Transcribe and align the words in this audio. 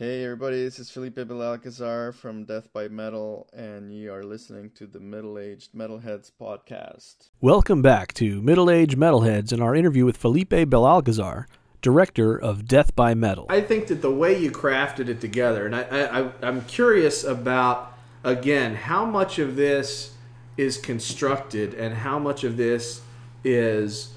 Hey 0.00 0.24
everybody, 0.24 0.64
this 0.64 0.78
is 0.78 0.88
Felipe 0.88 1.16
Belalcazar 1.16 2.14
from 2.14 2.46
Death 2.46 2.72
by 2.72 2.88
Metal, 2.88 3.46
and 3.52 3.94
you 3.94 4.10
are 4.14 4.24
listening 4.24 4.70
to 4.76 4.86
the 4.86 4.98
Middle 4.98 5.38
Aged 5.38 5.74
Metalheads 5.74 6.32
podcast. 6.40 7.28
Welcome 7.42 7.82
back 7.82 8.14
to 8.14 8.40
Middle 8.40 8.70
Aged 8.70 8.96
Metalheads 8.96 9.52
and 9.52 9.62
our 9.62 9.74
interview 9.74 10.06
with 10.06 10.16
Felipe 10.16 10.48
Belalcazar, 10.48 11.44
director 11.82 12.34
of 12.34 12.66
Death 12.66 12.96
by 12.96 13.12
Metal. 13.12 13.44
I 13.50 13.60
think 13.60 13.88
that 13.88 14.00
the 14.00 14.10
way 14.10 14.38
you 14.38 14.50
crafted 14.50 15.10
it 15.10 15.20
together, 15.20 15.66
and 15.66 15.76
I, 15.76 15.82
I, 15.82 16.30
I'm 16.40 16.64
curious 16.64 17.22
about 17.22 17.92
again 18.24 18.76
how 18.76 19.04
much 19.04 19.38
of 19.38 19.56
this 19.56 20.14
is 20.56 20.78
constructed 20.78 21.74
and 21.74 21.92
how 21.92 22.18
much 22.18 22.42
of 22.42 22.56
this 22.56 23.02
is 23.44 24.14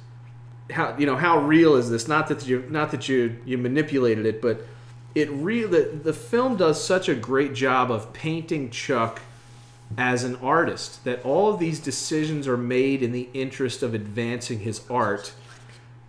how 0.71 0.95
you 0.97 1.05
know 1.05 1.17
how 1.17 1.39
real 1.39 1.75
is 1.75 1.89
this? 1.89 2.07
Not 2.07 2.29
that 2.29 2.47
you 2.47 2.65
not 2.69 2.91
that 2.91 3.09
you 3.09 3.35
you 3.45 3.57
manipulated 3.57 4.25
it, 4.25 4.41
but 4.41 4.65
it 5.15 5.29
really 5.31 5.67
the, 5.67 5.97
the 5.97 6.13
film 6.13 6.57
does 6.57 6.83
such 6.83 7.07
a 7.07 7.15
great 7.15 7.53
job 7.53 7.91
of 7.91 8.13
painting 8.13 8.69
Chuck 8.69 9.21
as 9.97 10.23
an 10.23 10.35
artist 10.37 11.03
that 11.03 11.23
all 11.23 11.53
of 11.53 11.59
these 11.59 11.79
decisions 11.79 12.47
are 12.47 12.57
made 12.57 13.03
in 13.03 13.11
the 13.11 13.29
interest 13.33 13.83
of 13.83 13.93
advancing 13.93 14.59
his 14.59 14.81
art. 14.89 15.33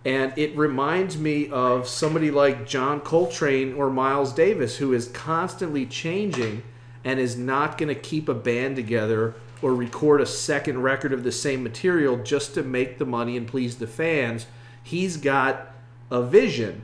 And 0.03 0.33
it 0.37 0.55
reminds 0.55 1.17
me 1.17 1.49
of 1.49 1.87
somebody 1.87 2.29
like 2.29 2.67
John 2.67 2.99
Coltrane 3.01 3.73
or 3.73 3.89
Miles 3.89 4.33
Davis, 4.33 4.77
who 4.77 4.93
is 4.93 5.07
constantly 5.09 5.85
changing 5.85 6.63
and 7.03 7.19
is 7.19 7.37
not 7.37 7.77
going 7.77 7.93
to 7.93 7.99
keep 7.99 8.29
a 8.29 8.33
band 8.33 8.75
together 8.75 9.35
or 9.61 9.73
record 9.73 10.21
a 10.21 10.25
second 10.25 10.81
record 10.81 11.13
of 11.13 11.23
the 11.23 11.31
same 11.31 11.63
material 11.63 12.17
just 12.17 12.53
to 12.53 12.63
make 12.63 12.97
the 12.97 13.05
money 13.05 13.37
and 13.37 13.47
please 13.47 13.77
the 13.77 13.87
fans. 13.87 14.45
He's 14.83 15.17
got 15.17 15.71
a 16.11 16.21
vision. 16.21 16.83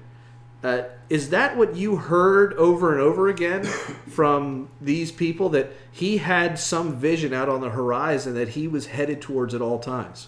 Uh, 0.64 0.84
is 1.10 1.30
that 1.30 1.58
what 1.58 1.76
you 1.76 1.96
heard 1.96 2.54
over 2.54 2.92
and 2.92 3.02
over 3.02 3.28
again 3.28 3.64
from 4.08 4.70
these 4.80 5.12
people 5.12 5.50
that 5.50 5.72
he 5.92 6.18
had 6.18 6.60
some 6.60 6.96
vision 6.96 7.34
out 7.34 7.50
on 7.50 7.62
the 7.62 7.72
horizon 7.72 8.36
that 8.36 8.50
he 8.50 8.68
was 8.68 8.88
headed 8.88 9.22
towards 9.22 9.56
at 9.56 9.62
all 9.62 9.80
times? 9.80 10.28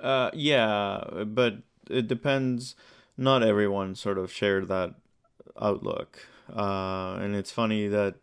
Uh, 0.00 0.30
yeah, 0.32 1.24
but 1.26 1.58
it 1.90 2.08
depends. 2.08 2.74
Not 3.16 3.42
everyone 3.42 3.96
sort 3.96 4.16
of 4.16 4.32
shared 4.32 4.68
that 4.68 4.94
outlook, 5.60 6.20
uh, 6.54 7.18
and 7.20 7.34
it's 7.34 7.50
funny 7.50 7.88
that 7.88 8.14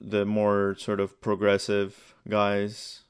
the 0.00 0.24
more 0.24 0.76
sort 0.78 1.00
of 1.00 1.20
progressive 1.20 2.14
guys 2.28 3.02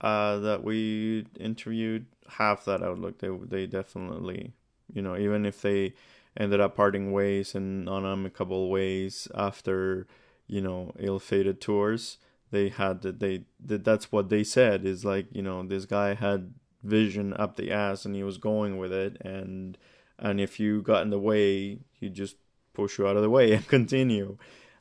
uh, 0.00 0.38
that 0.38 0.64
we 0.64 1.26
interviewed 1.38 2.06
have 2.28 2.64
that 2.64 2.82
outlook. 2.82 3.18
They 3.18 3.28
they 3.28 3.66
definitely, 3.66 4.54
you 4.92 5.02
know, 5.02 5.16
even 5.16 5.46
if 5.46 5.62
they 5.62 5.94
ended 6.36 6.60
up 6.60 6.76
parting 6.76 7.12
ways 7.12 7.54
in 7.54 7.86
unamicable 7.86 8.68
ways 8.68 9.28
after, 9.34 10.06
you 10.46 10.60
know, 10.60 10.92
ill-fated 10.98 11.60
tours, 11.60 12.18
they 12.50 12.68
had 12.68 13.02
that 13.02 13.20
they 13.20 13.44
that 13.64 13.84
that's 13.84 14.12
what 14.12 14.28
they 14.28 14.44
said 14.44 14.84
is 14.84 15.04
like, 15.04 15.26
you 15.32 15.42
know, 15.42 15.62
this 15.62 15.86
guy 15.86 16.14
had 16.14 16.54
vision 16.82 17.34
up 17.34 17.56
the 17.56 17.72
ass 17.72 18.04
and 18.04 18.14
he 18.14 18.22
was 18.22 18.38
going 18.38 18.76
with 18.76 18.92
it 18.92 19.16
and 19.22 19.78
and 20.18 20.40
if 20.40 20.60
you 20.60 20.82
got 20.82 21.02
in 21.02 21.10
the 21.10 21.18
way, 21.18 21.78
he 21.92 22.08
just 22.08 22.36
push 22.72 22.98
you 22.98 23.06
out 23.06 23.16
of 23.16 23.22
the 23.22 23.30
way 23.30 23.52
and 23.54 23.66
continue. 23.66 24.36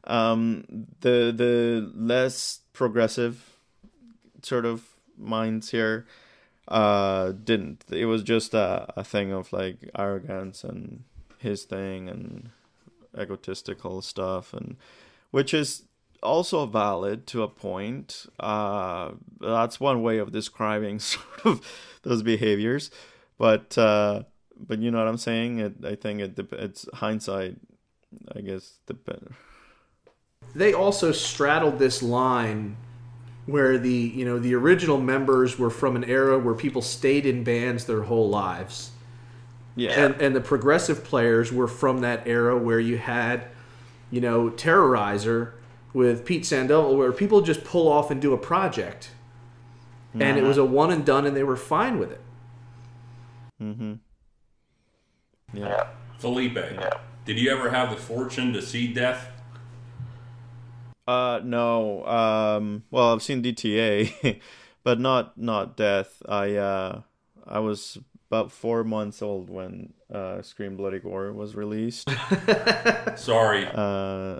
Um, 0.05 0.65
the 0.99 1.33
the 1.35 1.91
less 1.95 2.59
progressive 2.73 3.57
sort 4.41 4.65
of 4.65 4.83
minds 5.17 5.69
here 5.71 6.05
uh 6.67 7.31
didn't. 7.31 7.85
It 7.91 8.05
was 8.05 8.23
just 8.23 8.53
a, 8.53 8.91
a 8.95 9.03
thing 9.03 9.31
of 9.31 9.51
like 9.51 9.89
arrogance 9.97 10.63
and 10.63 11.03
his 11.37 11.63
thing 11.63 12.09
and 12.09 12.49
egotistical 13.17 14.01
stuff 14.01 14.53
and 14.53 14.77
which 15.31 15.53
is 15.53 15.83
also 16.21 16.65
valid 16.65 17.27
to 17.27 17.43
a 17.43 17.47
point. 17.47 18.25
Uh 18.39 19.11
that's 19.41 19.79
one 19.79 20.01
way 20.01 20.17
of 20.17 20.31
describing 20.31 20.99
sort 21.11 21.45
of 21.45 21.61
those 22.03 22.23
behaviors. 22.23 22.91
But 23.37 23.77
uh 23.77 24.23
but 24.55 24.79
you 24.79 24.91
know 24.91 24.99
what 24.99 25.07
i'm 25.07 25.17
saying? 25.17 25.59
It, 25.59 25.73
i 25.83 25.95
think 25.95 26.21
it 26.21 26.39
it's 26.53 26.87
hindsight 26.93 27.57
i 28.35 28.41
guess 28.41 28.79
depend 28.85 29.33
they 30.55 30.73
also 30.73 31.11
straddled 31.11 31.79
this 31.79 32.03
line 32.03 32.77
where 33.45 33.77
the 33.77 33.91
you 33.91 34.25
know 34.25 34.39
the 34.39 34.55
original 34.55 34.99
members 34.99 35.59
were 35.59 35.69
from 35.69 35.95
an 35.95 36.03
era 36.05 36.39
where 36.39 36.53
people 36.53 36.81
stayed 36.81 37.25
in 37.25 37.43
bands 37.43 37.85
their 37.85 38.03
whole 38.03 38.29
lives. 38.29 38.91
Yeah. 39.75 39.91
And 40.05 40.21
and 40.21 40.35
the 40.35 40.41
progressive 40.41 41.03
players 41.03 41.51
were 41.51 41.67
from 41.67 41.99
that 41.99 42.27
era 42.27 42.57
where 42.57 42.79
you 42.79 42.97
had, 42.97 43.47
you 44.11 44.21
know, 44.21 44.49
Terrorizer 44.49 45.53
with 45.93 46.25
Pete 46.25 46.45
Sandoval 46.45 46.95
where 46.95 47.11
people 47.11 47.41
just 47.41 47.63
pull 47.63 47.87
off 47.87 48.11
and 48.11 48.21
do 48.21 48.33
a 48.33 48.37
project. 48.37 49.11
And 50.15 50.37
it 50.37 50.43
was 50.43 50.59
a 50.59 50.65
one 50.65 50.91
and 50.91 51.03
done 51.03 51.25
and 51.25 51.35
they 51.35 51.43
were 51.43 51.55
fine 51.55 51.97
with 51.97 52.11
it. 52.11 52.21
Mm-hmm. 53.59 53.93
Yeah. 55.53 55.67
Yeah. 55.67 55.87
Felipe, 56.19 56.55
Yeah. 56.55 56.91
did 57.25 57.39
you 57.39 57.49
ever 57.49 57.71
have 57.71 57.89
the 57.89 57.97
fortune 57.97 58.53
to 58.53 58.61
see 58.61 58.93
death? 58.93 59.29
Uh, 61.07 61.41
no. 61.43 62.05
Um, 62.05 62.83
well, 62.91 63.13
I've 63.13 63.21
seen 63.23 63.43
DTA, 63.43 64.39
but 64.83 64.99
not 64.99 65.37
not 65.37 65.75
Death. 65.77 66.21
I 66.27 66.55
uh, 66.55 67.01
I 67.45 67.59
was 67.59 67.97
about 68.29 68.51
four 68.51 68.83
months 68.83 69.21
old 69.21 69.49
when 69.49 69.93
uh, 70.13 70.41
Scream 70.41 70.77
Bloody 70.77 70.99
Gore 70.99 71.33
was 71.33 71.55
released. 71.55 72.09
Sorry. 73.15 73.67
uh, 73.73 74.39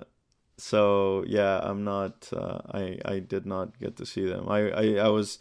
so 0.57 1.23
yeah, 1.27 1.59
I'm 1.61 1.83
not. 1.83 2.29
Uh, 2.31 2.59
I 2.71 2.99
I 3.05 3.19
did 3.19 3.45
not 3.45 3.77
get 3.79 3.97
to 3.97 4.05
see 4.05 4.25
them. 4.25 4.47
I, 4.49 4.69
I 4.71 4.95
I 5.05 5.09
was. 5.09 5.39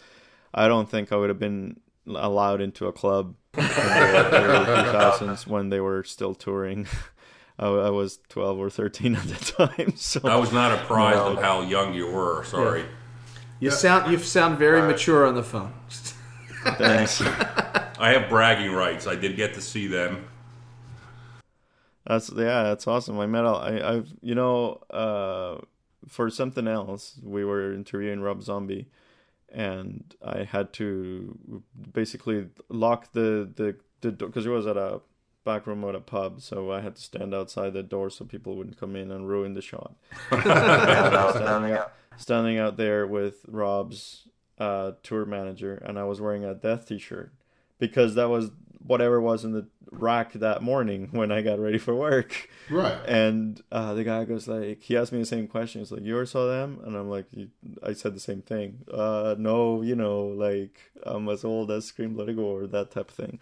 I 0.54 0.69
don't 0.69 0.91
think 0.91 1.12
I 1.12 1.16
would 1.16 1.31
have 1.31 1.39
been 1.39 1.81
allowed 2.06 2.60
into 2.60 2.87
a 2.87 2.93
club 2.93 3.37
in 3.56 3.62
the 3.65 4.43
early 4.43 4.65
2000s 4.91 5.47
when 5.47 5.71
they 5.71 5.81
were 5.81 6.03
still 6.04 6.34
touring. 6.34 6.87
I, 7.58 7.66
I 7.66 7.90
was 7.90 8.18
12 8.28 8.58
or 8.58 8.70
13 8.70 9.14
at 9.16 9.22
the 9.24 9.66
time. 9.66 9.92
So 9.96 10.20
I 10.24 10.36
was 10.36 10.52
not 10.52 10.72
apprised 10.72 11.16
No. 11.18 11.32
of 11.36 11.42
how 11.42 11.62
young 11.62 11.94
you 11.94 12.06
were. 12.10 12.44
Sorry. 12.44 12.84
You 13.60 13.70
sound 13.70 14.10
you 14.10 14.18
sound 14.18 14.58
very 14.58 14.82
mature 14.82 15.26
on 15.26 15.34
the 15.34 15.42
phone. 15.42 15.72
thanks. 16.78 17.20
I 17.20 18.10
have 18.18 18.28
bragging 18.28 18.72
rights. 18.72 19.06
I 19.06 19.14
did 19.14 19.36
get 19.36 19.54
to 19.54 19.60
see 19.60 19.86
them. 19.86 20.26
That's 22.06 22.30
yeah, 22.34 22.64
that's 22.64 22.86
awesome. 22.88 23.18
I 23.20 23.26
met 23.26 23.44
I 23.44 23.80
I've 23.96 24.12
you 24.20 24.34
know 24.34 24.80
uh 24.91 25.58
for 26.08 26.28
something 26.30 26.66
else 26.66 27.20
we 27.22 27.44
were 27.44 27.72
interviewing 27.72 28.20
Rob 28.20 28.42
Zombie, 28.42 28.88
and 29.48 30.02
I 30.24 30.42
had 30.42 30.72
to 30.74 31.62
basically 31.92 32.48
lock 32.68 33.12
the 33.12 33.48
the 33.54 33.76
the 34.00 34.10
because 34.10 34.44
it 34.46 34.50
was 34.50 34.66
at 34.66 34.76
a 34.76 35.00
back 35.44 35.66
room 35.66 35.84
at 35.84 35.94
a 35.94 36.00
pub, 36.00 36.41
so 36.41 36.72
I 36.72 36.80
had 36.80 36.97
to 36.97 37.03
stand 37.03 37.34
outside 37.34 37.72
the 37.72 37.82
door 37.82 38.10
so 38.10 38.25
people 38.25 38.56
wouldn't 38.56 38.78
come 38.78 38.97
in 38.97 39.10
and 39.10 39.28
ruin 39.28 39.54
the 39.54 39.62
shot. 39.62 39.94
standing, 40.28 41.72
out, 41.72 41.92
standing 42.16 42.58
out 42.58 42.76
there 42.76 43.06
with 43.06 43.44
Rob's 43.48 44.28
uh, 44.58 44.92
tour 45.03 45.25
manager, 45.25 45.75
and 45.75 45.98
I 45.98 46.04
was 46.04 46.20
wearing 46.20 46.44
a 46.44 46.54
Death 46.54 46.86
T-shirt 46.86 47.32
because 47.78 48.14
that 48.14 48.28
was 48.28 48.50
whatever 48.84 49.20
was 49.20 49.44
in 49.44 49.53
the 49.53 49.66
rack 49.91 50.32
that 50.34 50.62
morning 50.62 51.08
when 51.12 51.30
I 51.30 51.42
got 51.42 51.59
ready 51.59 51.78
for 51.78 51.94
work. 51.94 52.48
Right. 52.70 52.98
And 53.06 53.60
uh, 53.70 53.94
the 53.94 54.04
guy 54.04 54.24
goes 54.24 54.48
like, 54.48 54.82
he 54.82 54.97
asked 54.97 55.12
me 55.12 55.19
the 55.19 55.26
same 55.26 55.47
question. 55.47 55.80
He's 55.80 55.92
like, 55.92 56.03
"You 56.03 56.16
ever 56.16 56.26
saw 56.26 56.47
them?" 56.47 56.80
And 56.84 56.97
I'm 56.97 57.10
like, 57.10 57.26
"I 57.82 57.92
said 57.92 58.14
the 58.14 58.20
same 58.20 58.42
thing. 58.42 58.84
Uh, 58.92 59.34
no, 59.38 59.82
you 59.82 59.94
know, 59.94 60.22
like 60.26 60.80
I'm 61.03 61.28
as 61.28 61.44
old 61.44 61.70
as 61.70 61.84
Scream 61.84 62.14
Bloody 62.14 62.34
Gore, 62.34 62.66
that 62.66 62.91
type 62.91 63.10
of 63.10 63.14
thing." 63.14 63.38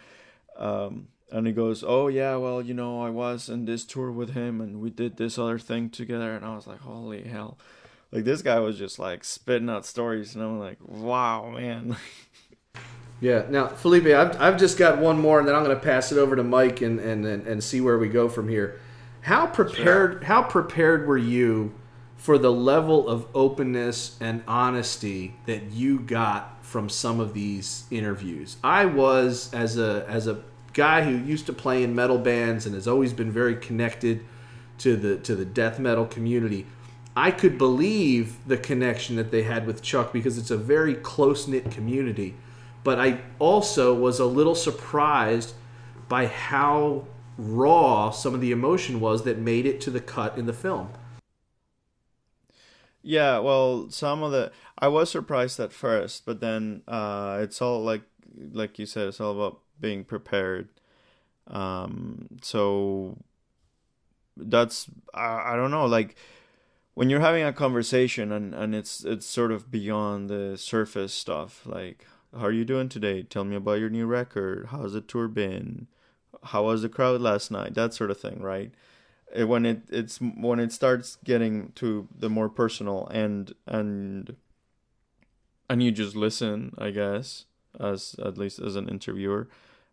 Um, 0.56 1.08
and 1.32 1.46
he 1.46 1.52
goes, 1.52 1.84
"Oh 1.86 2.08
yeah, 2.08 2.36
well, 2.36 2.62
you 2.62 2.74
know, 2.74 3.02
I 3.02 3.10
was 3.10 3.48
in 3.48 3.64
this 3.64 3.84
tour 3.84 4.10
with 4.10 4.30
him, 4.30 4.60
and 4.60 4.80
we 4.80 4.90
did 4.90 5.16
this 5.16 5.38
other 5.38 5.58
thing 5.58 5.90
together." 5.90 6.32
And 6.34 6.44
I 6.44 6.54
was 6.54 6.66
like, 6.66 6.80
"Holy 6.80 7.22
hell!" 7.22 7.58
Like 8.12 8.24
this 8.24 8.42
guy 8.42 8.58
was 8.58 8.78
just 8.78 8.98
like 8.98 9.24
spitting 9.24 9.70
out 9.70 9.86
stories, 9.86 10.34
and 10.34 10.44
I'm 10.44 10.58
like, 10.58 10.78
"Wow, 10.80 11.50
man!" 11.50 11.96
Yeah. 13.20 13.44
Now, 13.50 13.68
Felipe, 13.68 14.06
I've, 14.06 14.40
I've 14.40 14.58
just 14.58 14.78
got 14.78 14.98
one 14.98 15.18
more, 15.18 15.38
and 15.38 15.46
then 15.46 15.54
I'm 15.54 15.62
going 15.62 15.76
to 15.76 15.82
pass 15.82 16.10
it 16.10 16.18
over 16.18 16.34
to 16.36 16.42
Mike 16.42 16.80
and, 16.80 16.98
and, 16.98 17.26
and, 17.26 17.46
and 17.46 17.62
see 17.62 17.80
where 17.80 17.98
we 17.98 18.08
go 18.08 18.28
from 18.28 18.48
here. 18.48 18.80
How 19.20 19.46
prepared 19.46 20.24
How 20.24 20.42
prepared 20.42 21.06
were 21.06 21.18
you 21.18 21.74
for 22.16 22.38
the 22.38 22.50
level 22.50 23.08
of 23.08 23.26
openness 23.34 24.16
and 24.20 24.42
honesty 24.48 25.34
that 25.46 25.70
you 25.72 26.00
got 26.00 26.64
from 26.64 26.88
some 26.88 27.20
of 27.20 27.34
these 27.34 27.84
interviews? 27.90 28.56
I 28.64 28.86
was 28.86 29.52
as 29.52 29.76
a 29.76 30.06
as 30.08 30.26
a 30.26 30.42
guy 30.72 31.04
who 31.04 31.16
used 31.16 31.46
to 31.46 31.52
play 31.52 31.82
in 31.82 31.94
metal 31.94 32.18
bands 32.18 32.66
and 32.66 32.74
has 32.74 32.86
always 32.86 33.12
been 33.12 33.30
very 33.30 33.56
connected 33.56 34.24
to 34.78 34.96
the 34.96 35.16
to 35.18 35.34
the 35.34 35.44
death 35.44 35.78
metal 35.78 36.06
community. 36.06 36.66
I 37.16 37.30
could 37.30 37.58
believe 37.58 38.36
the 38.46 38.56
connection 38.56 39.16
that 39.16 39.30
they 39.30 39.42
had 39.42 39.66
with 39.66 39.82
Chuck 39.82 40.12
because 40.12 40.38
it's 40.38 40.50
a 40.50 40.56
very 40.56 40.94
close 40.94 41.48
knit 41.48 41.70
community. 41.70 42.36
But 42.82 42.98
I 42.98 43.20
also 43.38 43.94
was 43.94 44.18
a 44.18 44.24
little 44.24 44.54
surprised 44.54 45.54
by 46.08 46.26
how 46.26 47.04
raw 47.36 48.10
some 48.10 48.34
of 48.34 48.40
the 48.40 48.52
emotion 48.52 49.00
was 49.00 49.24
that 49.24 49.38
made 49.38 49.66
it 49.66 49.80
to 49.82 49.90
the 49.90 50.00
cut 50.00 50.38
in 50.38 50.46
the 50.46 50.52
film. 50.52 50.90
Yeah, 53.02 53.38
well, 53.38 53.90
some 53.90 54.22
of 54.22 54.32
the 54.32 54.52
I 54.78 54.88
was 54.88 55.10
surprised 55.10 55.58
at 55.60 55.72
first, 55.72 56.24
but 56.24 56.40
then 56.40 56.82
uh, 56.86 57.38
it's 57.42 57.60
all 57.60 57.82
like 57.82 58.02
like 58.52 58.78
you 58.78 58.86
said, 58.86 59.08
it's 59.08 59.20
all 59.20 59.32
about 59.32 59.60
being 59.80 60.04
prepared. 60.04 60.68
Um, 61.46 62.28
so 62.42 63.16
that's 64.36 64.86
I, 65.14 65.52
I 65.52 65.56
don't 65.56 65.70
know, 65.70 65.86
like 65.86 66.16
when 66.94 67.10
you're 67.10 67.20
having 67.20 67.44
a 67.44 67.52
conversation 67.52 68.32
and 68.32 68.54
and 68.54 68.74
it's 68.74 69.04
it's 69.04 69.26
sort 69.26 69.52
of 69.52 69.70
beyond 69.70 70.28
the 70.28 70.56
surface 70.56 71.14
stuff, 71.14 71.62
like 71.66 72.06
how 72.36 72.46
are 72.46 72.52
you 72.52 72.64
doing 72.64 72.88
today? 72.88 73.22
Tell 73.22 73.44
me 73.44 73.56
about 73.56 73.80
your 73.80 73.90
new 73.90 74.06
record. 74.06 74.68
How's 74.70 74.92
the 74.92 75.00
tour 75.00 75.28
been? 75.28 75.88
How 76.44 76.64
was 76.64 76.82
the 76.82 76.88
crowd 76.88 77.20
last 77.20 77.50
night? 77.50 77.74
That 77.74 77.94
sort 77.94 78.10
of 78.10 78.20
thing, 78.20 78.40
right? 78.40 78.72
It, 79.34 79.44
when 79.44 79.66
it 79.66 79.82
it's 79.88 80.18
when 80.18 80.60
it 80.60 80.72
starts 80.72 81.16
getting 81.24 81.72
to 81.76 82.08
the 82.16 82.30
more 82.30 82.48
personal 82.48 83.06
and 83.08 83.54
and 83.66 84.36
and 85.68 85.82
you 85.82 85.92
just 85.92 86.16
listen, 86.16 86.74
I 86.78 86.90
guess, 86.90 87.44
as 87.78 88.16
at 88.24 88.36
least 88.38 88.58
as 88.58 88.76
an 88.76 88.88
interviewer. 88.88 89.48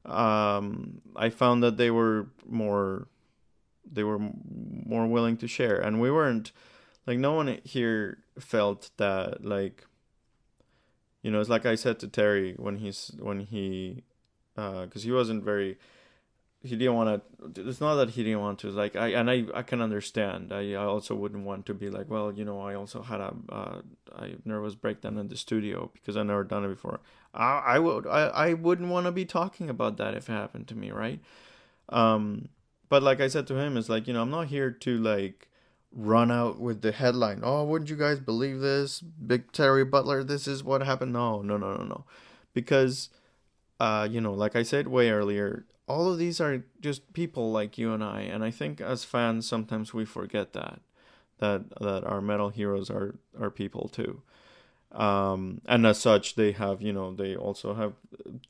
Um, 0.07 1.01
I 1.15 1.30
found 1.30 1.62
that 1.63 1.77
they 1.77 1.92
were 1.92 2.27
more 2.48 3.07
they 3.89 4.04
were 4.04 4.19
more 4.19 5.07
willing 5.07 5.38
to 5.38 5.48
share, 5.48 5.77
and 5.80 6.01
we 6.01 6.12
weren't 6.12 6.51
like 7.06 7.19
no 7.19 7.33
one 7.33 7.59
here 7.63 8.19
felt 8.39 8.92
that 8.98 9.44
like 9.44 9.86
you 11.21 11.31
know 11.31 11.39
it's 11.39 11.50
like 11.50 11.65
I 11.65 11.75
said 11.75 12.00
to 12.00 12.07
Terry 12.07 12.54
when 12.57 12.77
he's 12.77 13.12
when 13.19 13.42
he 13.42 14.04
uh, 14.57 14.86
because 14.86 15.04
he 15.04 15.12
wasn't 15.12 15.44
very 15.44 15.77
he 16.63 16.75
didn't 16.75 16.95
want 16.95 17.24
to 17.56 17.62
it's 17.68 17.80
not 17.80 17.95
that 17.95 18.12
he 18.12 18.24
didn't 18.24 18.39
want 18.39 18.59
to 18.59 18.69
like 18.69 18.95
i 18.95 19.09
and 19.09 19.30
i 19.30 19.45
i 19.54 19.62
can 19.62 19.81
understand. 19.81 20.51
I, 20.51 20.74
I 20.74 20.86
also 20.86 21.15
wouldn't 21.15 21.45
want 21.45 21.65
to 21.68 21.74
be 21.74 21.89
like 21.89 22.09
well 22.09 22.31
you 22.31 22.44
know 22.45 22.59
i 22.62 22.74
also 22.74 23.01
had 23.01 23.19
a 23.19 23.33
uh, 23.50 23.81
a 24.15 24.30
nervous 24.44 24.75
breakdown 24.75 25.18
in 25.18 25.27
the 25.27 25.38
studio 25.38 25.92
because 25.94 26.18
i 26.18 26.24
never 26.24 26.44
done 26.44 26.65
it 26.65 26.69
before. 26.69 27.00
I 27.33 27.59
i 27.65 27.80
would 27.80 28.07
i, 28.07 28.27
I 28.27 28.54
wouldn't 28.54 28.89
want 28.89 29.06
to 29.06 29.12
be 29.12 29.25
talking 29.25 29.69
about 29.69 29.98
that 29.98 30.15
if 30.15 30.30
it 30.30 30.33
happened 30.33 30.68
to 30.69 30.75
me 30.75 30.92
right? 30.92 31.19
Um 31.89 32.50
but 32.89 33.04
like 33.04 33.21
i 33.21 33.27
said 33.27 33.45
to 33.48 33.56
him 33.56 33.77
it's 33.77 33.89
like 33.89 34.07
you 34.07 34.13
know 34.13 34.21
i'm 34.21 34.31
not 34.31 34.48
here 34.48 34.71
to 34.71 34.98
like 34.98 35.50
run 35.92 36.31
out 36.31 36.59
with 36.59 36.81
the 36.81 36.92
headline 36.92 37.42
oh 37.44 37.63
wouldn't 37.63 37.89
you 37.89 37.95
guys 37.95 38.19
believe 38.19 38.59
this? 38.59 39.00
Big 39.00 39.51
terry 39.51 39.86
butler 39.86 40.24
this 40.24 40.48
is 40.48 40.63
what 40.63 40.81
happened. 40.81 41.13
No 41.13 41.42
no 41.42 41.57
no 41.57 41.75
no 41.75 41.83
no. 41.83 42.06
Because 42.54 43.09
uh, 43.80 44.07
you 44.09 44.19
know, 44.19 44.33
like 44.33 44.56
I 44.56 44.63
said 44.63 44.88
way 44.88 45.12
earlier, 45.12 45.65
all 45.88 46.12
of 46.12 46.18
these 46.18 46.42
are 46.42 46.63
just 46.81 47.13
people 47.13 47.51
like 47.51 47.78
you 47.78 47.94
and 47.94 48.04
I, 48.04 48.22
and 48.22 48.44
I 48.44 48.51
think 48.51 48.81
as 48.81 49.04
fans 49.04 49.48
sometimes 49.48 49.94
we 49.94 50.06
forget 50.06 50.54
that 50.54 50.81
that 51.39 51.69
that 51.80 52.04
our 52.04 52.22
metal 52.22 52.50
heroes 52.50 52.89
are 52.89 53.16
are 53.39 53.50
people 53.50 53.88
too. 53.88 54.22
Um, 54.92 55.62
and 55.66 55.86
as 55.86 56.00
such, 56.00 56.36
they 56.36 56.51
have 56.54 56.81
you 56.81 56.94
know 56.94 57.13
they 57.13 57.36
also 57.36 57.74
have 57.74 57.94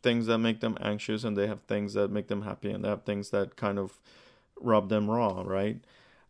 things 0.02 0.26
that 0.28 0.40
make 0.40 0.62
them 0.62 0.78
anxious, 0.82 1.24
and 1.24 1.38
they 1.38 1.48
have 1.48 1.62
things 1.62 1.94
that 1.94 2.10
make 2.10 2.28
them 2.28 2.44
happy, 2.44 2.72
and 2.72 2.84
they 2.84 2.90
have 2.90 3.04
things 3.04 3.30
that 3.32 3.56
kind 3.56 3.78
of 3.78 4.00
rub 4.60 4.90
them 4.90 5.10
raw, 5.10 5.44
right? 5.46 5.80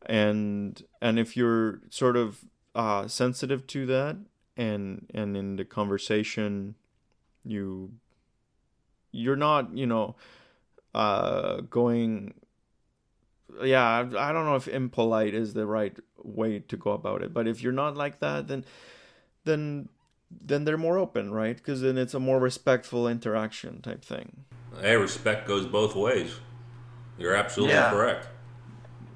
And 0.06 0.82
and 1.02 1.20
if 1.20 1.38
you're 1.38 1.82
sort 1.90 2.18
of 2.18 2.46
uh, 2.76 3.08
sensitive 3.08 3.66
to 3.68 3.86
that, 3.86 4.18
and 4.56 5.08
and 5.14 5.38
in 5.38 5.56
the 5.56 5.66
conversation, 5.66 6.76
you 7.46 7.92
you're 9.12 9.36
not 9.36 9.76
you 9.76 9.86
know 9.86 10.16
uh, 10.94 11.62
going 11.70 12.34
yeah 13.64 14.06
i 14.18 14.32
don't 14.32 14.46
know 14.46 14.56
if 14.56 14.68
impolite 14.68 15.34
is 15.34 15.54
the 15.54 15.66
right 15.66 15.98
way 16.24 16.60
to 16.60 16.78
go 16.78 16.92
about 16.92 17.24
it 17.24 17.34
but 17.34 17.48
if 17.48 17.64
you're 17.64 17.72
not 17.72 17.96
like 17.96 18.20
that 18.20 18.48
then 18.48 18.64
then 19.46 19.90
then 20.30 20.66
they're 20.66 20.78
more 20.78 20.98
open 20.98 21.32
right? 21.32 21.56
Because 21.56 21.82
then 21.82 21.98
it's 21.98 22.14
a 22.14 22.20
more 22.20 22.40
respectful 22.40 23.08
interaction 23.08 23.82
type 23.82 24.04
thing. 24.04 24.46
Hey 24.82 24.96
respect 24.96 25.48
goes 25.48 25.66
both 25.66 25.96
ways. 25.96 26.40
You're 27.18 27.36
absolutely 27.36 27.76
yeah. 27.76 27.90
correct. 27.90 28.28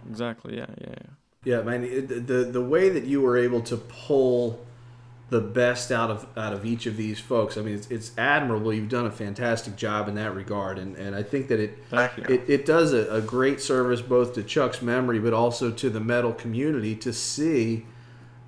Exactly 0.09 0.57
yeah 0.57 0.67
yeah 0.79 0.87
yeah. 0.89 1.07
Yeah 1.43 1.61
man 1.61 1.81
the 1.81 2.49
the 2.51 2.61
way 2.61 2.89
that 2.89 3.03
you 3.03 3.21
were 3.21 3.37
able 3.37 3.61
to 3.61 3.77
pull 3.77 4.65
the 5.31 5.39
best 5.39 5.93
out 5.93 6.11
of 6.11 6.27
out 6.35 6.51
of 6.51 6.65
each 6.65 6.85
of 6.85 6.97
these 6.97 7.17
folks. 7.17 7.57
I 7.57 7.61
mean, 7.61 7.75
it's, 7.75 7.89
it's 7.89 8.11
admirable. 8.17 8.73
You've 8.73 8.89
done 8.89 9.05
a 9.05 9.11
fantastic 9.11 9.77
job 9.77 10.09
in 10.09 10.15
that 10.15 10.35
regard, 10.35 10.77
and, 10.77 10.97
and 10.97 11.15
I 11.15 11.23
think 11.23 11.47
that 11.47 11.59
it 11.59 11.81
it, 12.29 12.43
it 12.49 12.65
does 12.65 12.91
a, 12.91 13.09
a, 13.09 13.21
great 13.21 13.61
service 13.61 14.01
both 14.01 14.33
to 14.33 14.43
Chuck's 14.43 14.81
memory, 14.81 15.19
but 15.19 15.33
also 15.33 15.71
to 15.71 15.89
the 15.89 16.01
metal 16.01 16.33
community 16.33 16.95
to 16.97 17.13
see, 17.13 17.85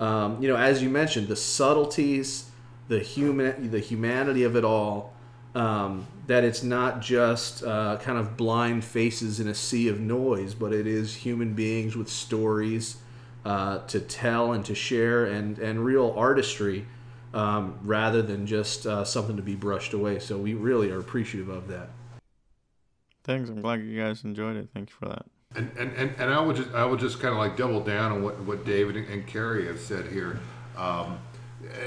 um, 0.02 0.42
you 0.42 0.50
know, 0.50 0.58
as 0.58 0.84
you 0.84 0.90
mentioned, 0.90 1.30
the 1.30 1.38
subtleties, 1.38 2.52
the 2.90 3.00
human 3.00 3.72
the 3.72 3.80
humanity 3.80 4.44
of 4.44 4.58
it 4.58 4.66
all. 4.66 5.14
Um, 5.56 6.08
that 6.26 6.44
it's 6.44 6.64
not 6.64 7.00
just 7.00 7.64
uh, 7.64 7.98
kind 7.98 8.18
of 8.18 8.36
blind 8.36 8.84
faces 8.84 9.40
in 9.40 9.48
a 9.48 9.54
sea 9.54 9.88
of 9.88 10.00
noise, 10.00 10.56
but 10.56 10.74
it 10.74 10.88
is 10.88 11.16
human 11.16 11.54
beings 11.54 11.96
with 11.96 12.10
stories 12.10 12.98
uh, 13.46 13.80
to 13.88 14.00
tell 14.00 14.54
and 14.54 14.66
to 14.66 14.76
share 14.76 15.26
and, 15.26 15.60
and 15.60 15.84
real 15.84 16.14
artistry 16.16 16.86
um, 17.34 17.80
rather 17.84 18.22
than 18.22 18.46
just 18.46 18.86
uh, 18.86 19.04
something 19.04 19.36
to 19.36 19.42
be 19.42 19.56
brushed 19.56 19.94
away. 19.94 20.20
So 20.20 20.38
we 20.38 20.54
really 20.54 20.92
are 20.92 21.00
appreciative 21.00 21.50
of 21.50 21.68
that. 21.68 21.90
Thanks. 23.24 23.50
I'm 23.50 23.62
glad 23.62 23.82
you 23.82 24.00
guys 24.00 24.24
enjoyed 24.24 24.58
it. 24.58 24.70
Thank 24.74 24.90
you 24.90 24.96
for 25.00 25.10
that. 25.10 25.26
And, 25.56 25.72
and, 25.78 25.94
and, 25.94 26.16
and 26.18 26.34
I 26.34 26.40
would 26.40 26.56
just 26.56 26.72
I 26.72 26.84
would 26.84 27.00
just 27.00 27.20
kind 27.20 27.32
of 27.32 27.38
like 27.38 27.56
double 27.56 27.80
down 27.80 28.12
on 28.12 28.24
what, 28.24 28.40
what 28.42 28.66
David 28.66 28.96
and 28.96 29.26
Carrie 29.28 29.68
have 29.68 29.80
said 29.80 30.08
here. 30.08 30.40
Um, 30.76 31.20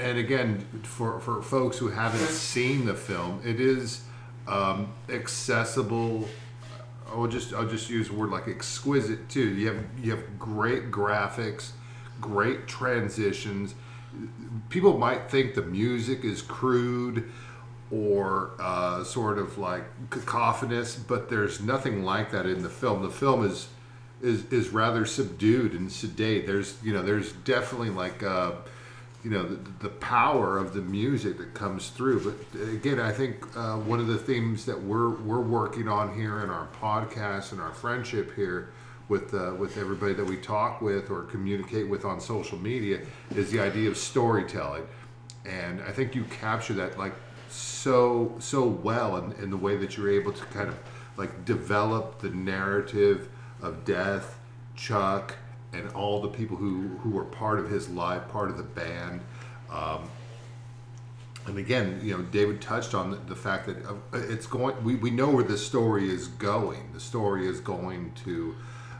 and 0.01 0.17
again, 0.17 0.65
for, 0.83 1.19
for 1.19 1.41
folks 1.41 1.77
who 1.77 1.89
haven't 1.89 2.27
seen 2.29 2.85
the 2.85 2.95
film, 2.95 3.41
it 3.45 3.59
is 3.59 4.01
um, 4.47 4.93
accessible 5.09 6.27
I'll 7.11 7.27
just 7.27 7.53
I'll 7.53 7.67
just 7.67 7.89
use 7.89 8.09
a 8.09 8.13
word 8.13 8.29
like 8.29 8.47
exquisite 8.47 9.29
too. 9.29 9.53
You 9.53 9.67
have 9.67 9.85
you 10.01 10.11
have 10.11 10.39
great 10.39 10.91
graphics, 10.91 11.71
great 12.19 12.67
transitions. 12.67 13.75
People 14.69 14.97
might 14.97 15.29
think 15.29 15.55
the 15.55 15.61
music 15.61 16.23
is 16.23 16.41
crude 16.41 17.29
or 17.91 18.51
uh, 18.59 19.03
sort 19.03 19.37
of 19.37 19.57
like 19.57 19.83
cacophonous, 20.09 20.95
but 20.95 21.29
there's 21.29 21.61
nothing 21.61 22.03
like 22.03 22.31
that 22.31 22.45
in 22.45 22.63
the 22.63 22.69
film. 22.69 23.03
The 23.03 23.09
film 23.09 23.45
is 23.45 23.67
is 24.21 24.45
is 24.51 24.69
rather 24.69 25.05
subdued 25.05 25.73
and 25.73 25.91
sedate. 25.91 26.47
There's 26.47 26.77
you 26.83 26.93
know 26.93 27.01
there's 27.01 27.31
definitely 27.31 27.89
like. 27.89 28.23
Uh, 28.23 28.53
you 29.23 29.31
know 29.31 29.43
the, 29.43 29.59
the, 29.79 29.89
power 29.89 30.57
of 30.57 30.73
the 30.73 30.81
music 30.81 31.37
that 31.37 31.53
comes 31.53 31.89
through. 31.89 32.23
But 32.23 32.61
again, 32.61 32.99
I 32.99 33.11
think 33.11 33.45
uh, 33.57 33.77
one 33.77 33.99
of 33.99 34.07
the 34.07 34.17
themes 34.17 34.65
that 34.65 34.81
we're 34.81 35.09
we're 35.09 35.41
working 35.41 35.87
on 35.87 36.15
here 36.15 36.43
in 36.43 36.49
our 36.49 36.67
podcast 36.81 37.51
and 37.51 37.59
our 37.59 37.73
friendship 37.73 38.35
here 38.35 38.69
with 39.09 39.33
uh, 39.33 39.53
with 39.57 39.77
everybody 39.77 40.13
that 40.13 40.25
we 40.25 40.37
talk 40.37 40.81
with 40.81 41.09
or 41.09 41.23
communicate 41.23 41.89
with 41.89 42.05
on 42.05 42.19
social 42.19 42.57
media 42.57 43.01
is 43.31 43.51
the 43.51 43.59
idea 43.59 43.89
of 43.89 43.97
storytelling. 43.97 44.83
And 45.45 45.81
I 45.81 45.91
think 45.91 46.13
you 46.13 46.23
capture 46.25 46.73
that 46.75 46.97
like 46.97 47.13
so 47.49 48.35
so 48.39 48.65
well 48.67 49.17
in, 49.17 49.31
in 49.43 49.49
the 49.49 49.57
way 49.57 49.77
that 49.77 49.97
you're 49.97 50.11
able 50.11 50.33
to 50.33 50.45
kind 50.45 50.69
of 50.69 50.77
like 51.15 51.45
develop 51.45 52.21
the 52.21 52.29
narrative 52.29 53.29
of 53.61 53.83
death, 53.85 54.37
Chuck, 54.75 55.35
and 55.73 55.89
all 55.93 56.21
the 56.21 56.29
people 56.29 56.57
who, 56.57 56.87
who 56.99 57.09
were 57.09 57.25
part 57.25 57.59
of 57.59 57.69
his 57.69 57.89
life, 57.89 58.27
part 58.29 58.49
of 58.49 58.57
the 58.57 58.63
band. 58.63 59.21
Um, 59.71 60.09
and 61.45 61.57
again, 61.57 61.99
you 62.03 62.15
know, 62.15 62.23
David 62.23 62.61
touched 62.61 62.93
on 62.93 63.11
the, 63.11 63.17
the 63.17 63.35
fact 63.35 63.67
that 63.67 63.85
uh, 63.85 63.95
it's 64.13 64.45
going. 64.45 64.81
We, 64.83 64.95
we 64.95 65.11
know 65.11 65.29
where 65.29 65.43
the 65.43 65.57
story 65.57 66.09
is 66.09 66.27
going. 66.27 66.91
The 66.93 66.99
story 66.99 67.47
is 67.47 67.61
going 67.61 68.11
to 68.25 68.55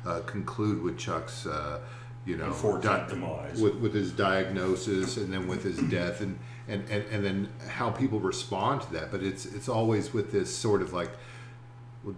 uh, 0.05 0.19
conclude 0.21 0.81
with 0.81 0.97
Chuck's, 0.97 1.45
uh, 1.45 1.79
you 2.25 2.37
know, 2.37 2.53
di- 2.81 3.07
demise, 3.09 3.61
with 3.61 3.75
with 3.75 3.93
his 3.93 4.11
diagnosis, 4.13 5.17
and 5.17 5.31
then 5.31 5.47
with 5.47 5.63
his 5.63 5.77
death, 5.89 6.21
and, 6.21 6.39
and 6.69 6.89
and 6.89 7.03
and 7.11 7.25
then 7.25 7.49
how 7.67 7.89
people 7.89 8.19
respond 8.19 8.81
to 8.83 8.93
that. 8.93 9.11
But 9.11 9.23
it's 9.23 9.45
it's 9.45 9.67
always 9.67 10.13
with 10.13 10.31
this 10.31 10.53
sort 10.53 10.81
of 10.81 10.93
like 10.93 11.11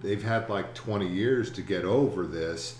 they've 0.01 0.23
had 0.23 0.47
like 0.47 0.75
twenty 0.75 1.07
years 1.07 1.49
to 1.53 1.63
get 1.63 1.85
over 1.85 2.27
this, 2.27 2.77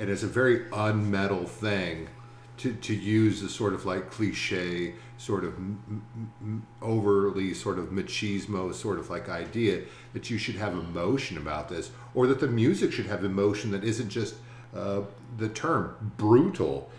and 0.00 0.08
it's 0.08 0.22
a 0.22 0.26
very 0.26 0.60
unmetal 0.70 1.46
thing 1.46 2.08
to, 2.56 2.72
to 2.72 2.94
use 2.94 3.42
a 3.42 3.48
sort 3.48 3.74
of 3.74 3.84
like 3.84 4.10
cliche 4.10 4.94
sort 5.18 5.44
of 5.44 5.54
m- 5.54 6.02
m- 6.40 6.66
overly 6.82 7.52
sort 7.52 7.78
of 7.78 7.90
machismo 7.90 8.74
sort 8.74 8.98
of 8.98 9.10
like 9.10 9.28
idea 9.28 9.82
that 10.14 10.30
you 10.30 10.38
should 10.38 10.56
have 10.56 10.72
emotion 10.72 11.36
about 11.36 11.68
this 11.68 11.90
or 12.14 12.26
that 12.26 12.40
the 12.40 12.48
music 12.48 12.92
should 12.92 13.06
have 13.06 13.24
emotion 13.24 13.70
that 13.70 13.84
isn't 13.84 14.08
just 14.08 14.34
uh, 14.74 15.02
the 15.36 15.48
term 15.50 16.12
brutal. 16.16 16.90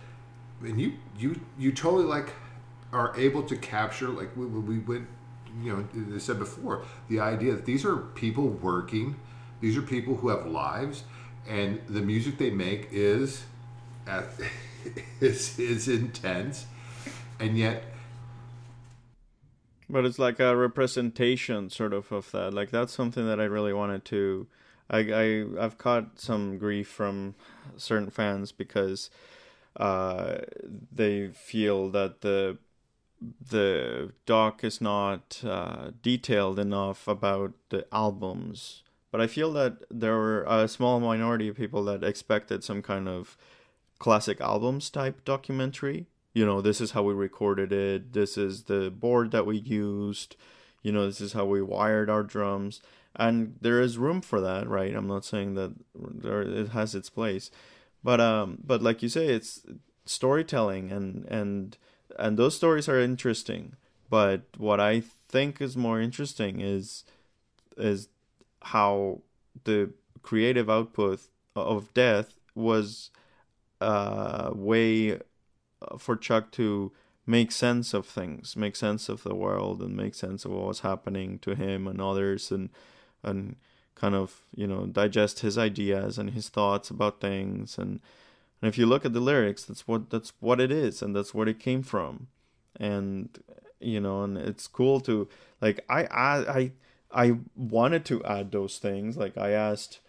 And 0.64 0.80
you 0.80 0.94
you 1.18 1.40
you 1.58 1.72
totally 1.72 2.06
like 2.06 2.34
are 2.94 3.18
able 3.18 3.42
to 3.44 3.56
capture 3.56 4.10
like 4.10 4.30
we, 4.38 4.46
we 4.46 4.78
went 4.78 5.08
you 5.62 5.76
know 5.76 6.16
I 6.16 6.20
said 6.20 6.38
before 6.38 6.86
the 7.10 7.20
idea 7.20 7.54
that 7.54 7.66
these 7.66 7.84
are 7.84 7.98
people 7.98 8.48
working 8.48 9.16
these 9.60 9.76
are 9.76 9.82
people 9.82 10.16
who 10.16 10.30
have 10.30 10.46
lives 10.46 11.04
and 11.48 11.82
the 11.88 12.02
music 12.02 12.38
they 12.38 12.50
make 12.50 12.90
is 12.92 13.44
is 15.22 15.60
is 15.60 15.88
intense, 15.88 16.66
and 17.40 17.58
yet 17.58 17.84
But 19.92 20.06
it's 20.06 20.18
like 20.18 20.40
a 20.40 20.56
representation, 20.56 21.70
sort 21.70 21.92
of, 21.94 22.12
of 22.14 22.32
that. 22.32 22.54
Like 22.54 22.72
that's 22.72 22.94
something 22.94 23.28
that 23.28 23.42
I 23.42 23.44
really 23.44 23.74
wanted 23.74 24.06
to. 24.06 24.48
I 24.90 25.00
I 25.00 25.46
I've 25.60 25.78
caught 25.78 26.20
some 26.20 26.58
grief 26.58 26.88
from 26.88 27.36
certain 27.76 28.10
fans 28.10 28.54
because 28.54 29.10
uh, 29.76 30.38
they 30.92 31.28
feel 31.28 31.90
that 31.90 32.22
the 32.22 32.58
the 33.50 34.14
doc 34.26 34.64
is 34.64 34.80
not 34.80 35.42
uh, 35.46 35.92
detailed 36.02 36.58
enough 36.58 37.08
about 37.08 37.54
the 37.70 37.86
albums. 37.94 38.84
But 39.12 39.22
I 39.22 39.28
feel 39.28 39.52
that 39.54 39.84
there 39.90 40.16
were 40.16 40.44
a 40.44 40.68
small 40.68 41.00
minority 41.00 41.50
of 41.50 41.58
people 41.58 41.84
that 41.86 42.04
expected 42.04 42.64
some 42.64 42.82
kind 42.82 43.10
of 43.10 43.38
classic 44.00 44.40
albums 44.40 44.90
type 44.90 45.24
documentary. 45.26 46.08
You 46.34 46.46
know, 46.46 46.62
this 46.62 46.80
is 46.80 46.92
how 46.92 47.04
we 47.04 47.14
recorded 47.14 47.74
it. 47.74 48.14
This 48.14 48.38
is 48.38 48.64
the 48.64 48.90
board 48.90 49.32
that 49.32 49.46
we 49.46 49.58
used. 49.58 50.38
You 50.82 50.92
know, 50.92 51.06
this 51.06 51.20
is 51.22 51.34
how 51.34 51.46
we 51.46 51.62
wired 51.62 52.10
our 52.10 52.24
drums. 52.24 52.82
And 53.16 53.58
there 53.60 53.82
is 53.82 53.98
room 53.98 54.22
for 54.22 54.40
that, 54.40 54.68
right? 54.68 54.96
I'm 54.96 55.08
not 55.08 55.26
saying 55.26 55.56
that 55.56 55.74
there, 55.94 56.42
it 56.42 56.70
has 56.70 56.96
its 56.96 57.10
place, 57.10 57.52
but 58.04 58.22
um, 58.22 58.60
but 58.64 58.82
like 58.82 59.04
you 59.04 59.10
say, 59.10 59.28
it's 59.28 59.62
storytelling, 60.06 60.92
and 60.92 61.26
and 61.26 61.78
and 62.18 62.38
those 62.38 62.56
stories 62.56 62.88
are 62.88 63.00
interesting. 63.00 63.76
But 64.10 64.44
what 64.58 64.80
I 64.80 65.04
think 65.28 65.60
is 65.60 65.76
more 65.76 66.00
interesting 66.00 66.62
is 66.62 67.04
is 67.76 68.08
how 68.64 69.22
the 69.64 69.92
creative 70.22 70.70
output 70.70 71.22
of 71.56 71.94
Death 71.94 72.36
was 72.56 73.10
a 73.80 74.52
way 74.54 75.14
uh, 75.14 75.98
for 75.98 76.16
Chuck 76.16 76.52
to 76.52 76.92
make 77.26 77.52
sense 77.52 77.94
of 77.94 78.06
things, 78.06 78.56
make 78.56 78.76
sense 78.76 79.10
of 79.10 79.24
the 79.24 79.36
world, 79.36 79.82
and 79.82 79.96
make 79.96 80.16
sense 80.16 80.46
of 80.46 80.52
what 80.52 80.68
was 80.68 80.80
happening 80.82 81.40
to 81.40 81.56
him 81.56 81.88
and 81.88 82.02
others, 82.02 82.52
and 82.52 82.70
and 83.24 83.56
kind 83.96 84.16
of 84.16 84.42
you 84.56 84.68
know 84.68 84.86
digest 84.86 85.40
his 85.40 85.58
ideas 85.58 86.18
and 86.18 86.32
his 86.32 86.50
thoughts 86.50 86.90
about 86.90 87.22
things. 87.22 87.78
And 87.78 88.00
and 88.62 88.70
if 88.70 88.78
you 88.78 88.86
look 88.86 89.06
at 89.06 89.14
the 89.14 89.20
lyrics, 89.20 89.64
that's 89.64 89.88
what 89.88 90.10
that's 90.10 90.34
what 90.40 90.60
it 90.60 90.72
is, 90.72 91.02
and 91.02 91.16
that's 91.16 91.34
where 91.34 91.48
it 91.48 91.60
came 91.60 91.84
from. 91.84 92.28
And 92.80 93.30
you 93.80 94.00
know, 94.00 94.24
and 94.24 94.38
it's 94.38 94.68
cool 94.68 95.00
to 95.02 95.28
like 95.62 95.84
I 95.90 96.04
I 96.06 96.60
I, 96.60 96.72
I 97.14 97.40
wanted 97.56 98.06
to 98.06 98.24
add 98.24 98.52
those 98.52 98.78
things. 98.78 99.18
Like 99.18 99.38
I 99.38 99.52
asked, 99.52 100.00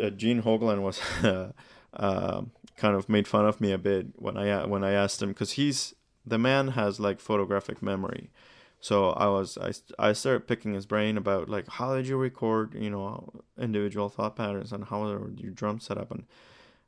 uh, 0.00 0.10
Gene 0.10 0.42
Hoglan 0.42 0.82
was. 0.82 1.00
uh, 1.94 2.42
kind 2.76 2.96
of 2.96 3.08
made 3.08 3.28
fun 3.28 3.46
of 3.46 3.60
me 3.60 3.70
a 3.72 3.78
bit 3.78 4.06
when 4.16 4.36
I 4.36 4.66
when 4.66 4.82
I 4.82 4.92
asked 4.92 5.22
him 5.22 5.28
because 5.30 5.52
he's 5.52 5.94
the 6.26 6.38
man 6.38 6.68
has 6.68 6.98
like 7.00 7.20
photographic 7.20 7.82
memory. 7.82 8.30
So 8.80 9.10
I 9.10 9.28
was 9.28 9.58
I, 9.58 9.72
I 9.98 10.12
started 10.12 10.48
picking 10.48 10.74
his 10.74 10.86
brain 10.86 11.16
about 11.16 11.48
like 11.48 11.68
how 11.68 11.94
did 11.94 12.06
you 12.06 12.16
record 12.16 12.74
you 12.74 12.90
know 12.90 13.30
individual 13.58 14.08
thought 14.08 14.36
patterns 14.36 14.72
and 14.72 14.84
how 14.84 15.04
are 15.04 15.30
your 15.36 15.52
drum 15.52 15.80
set 15.80 15.98
up 15.98 16.10
and 16.10 16.24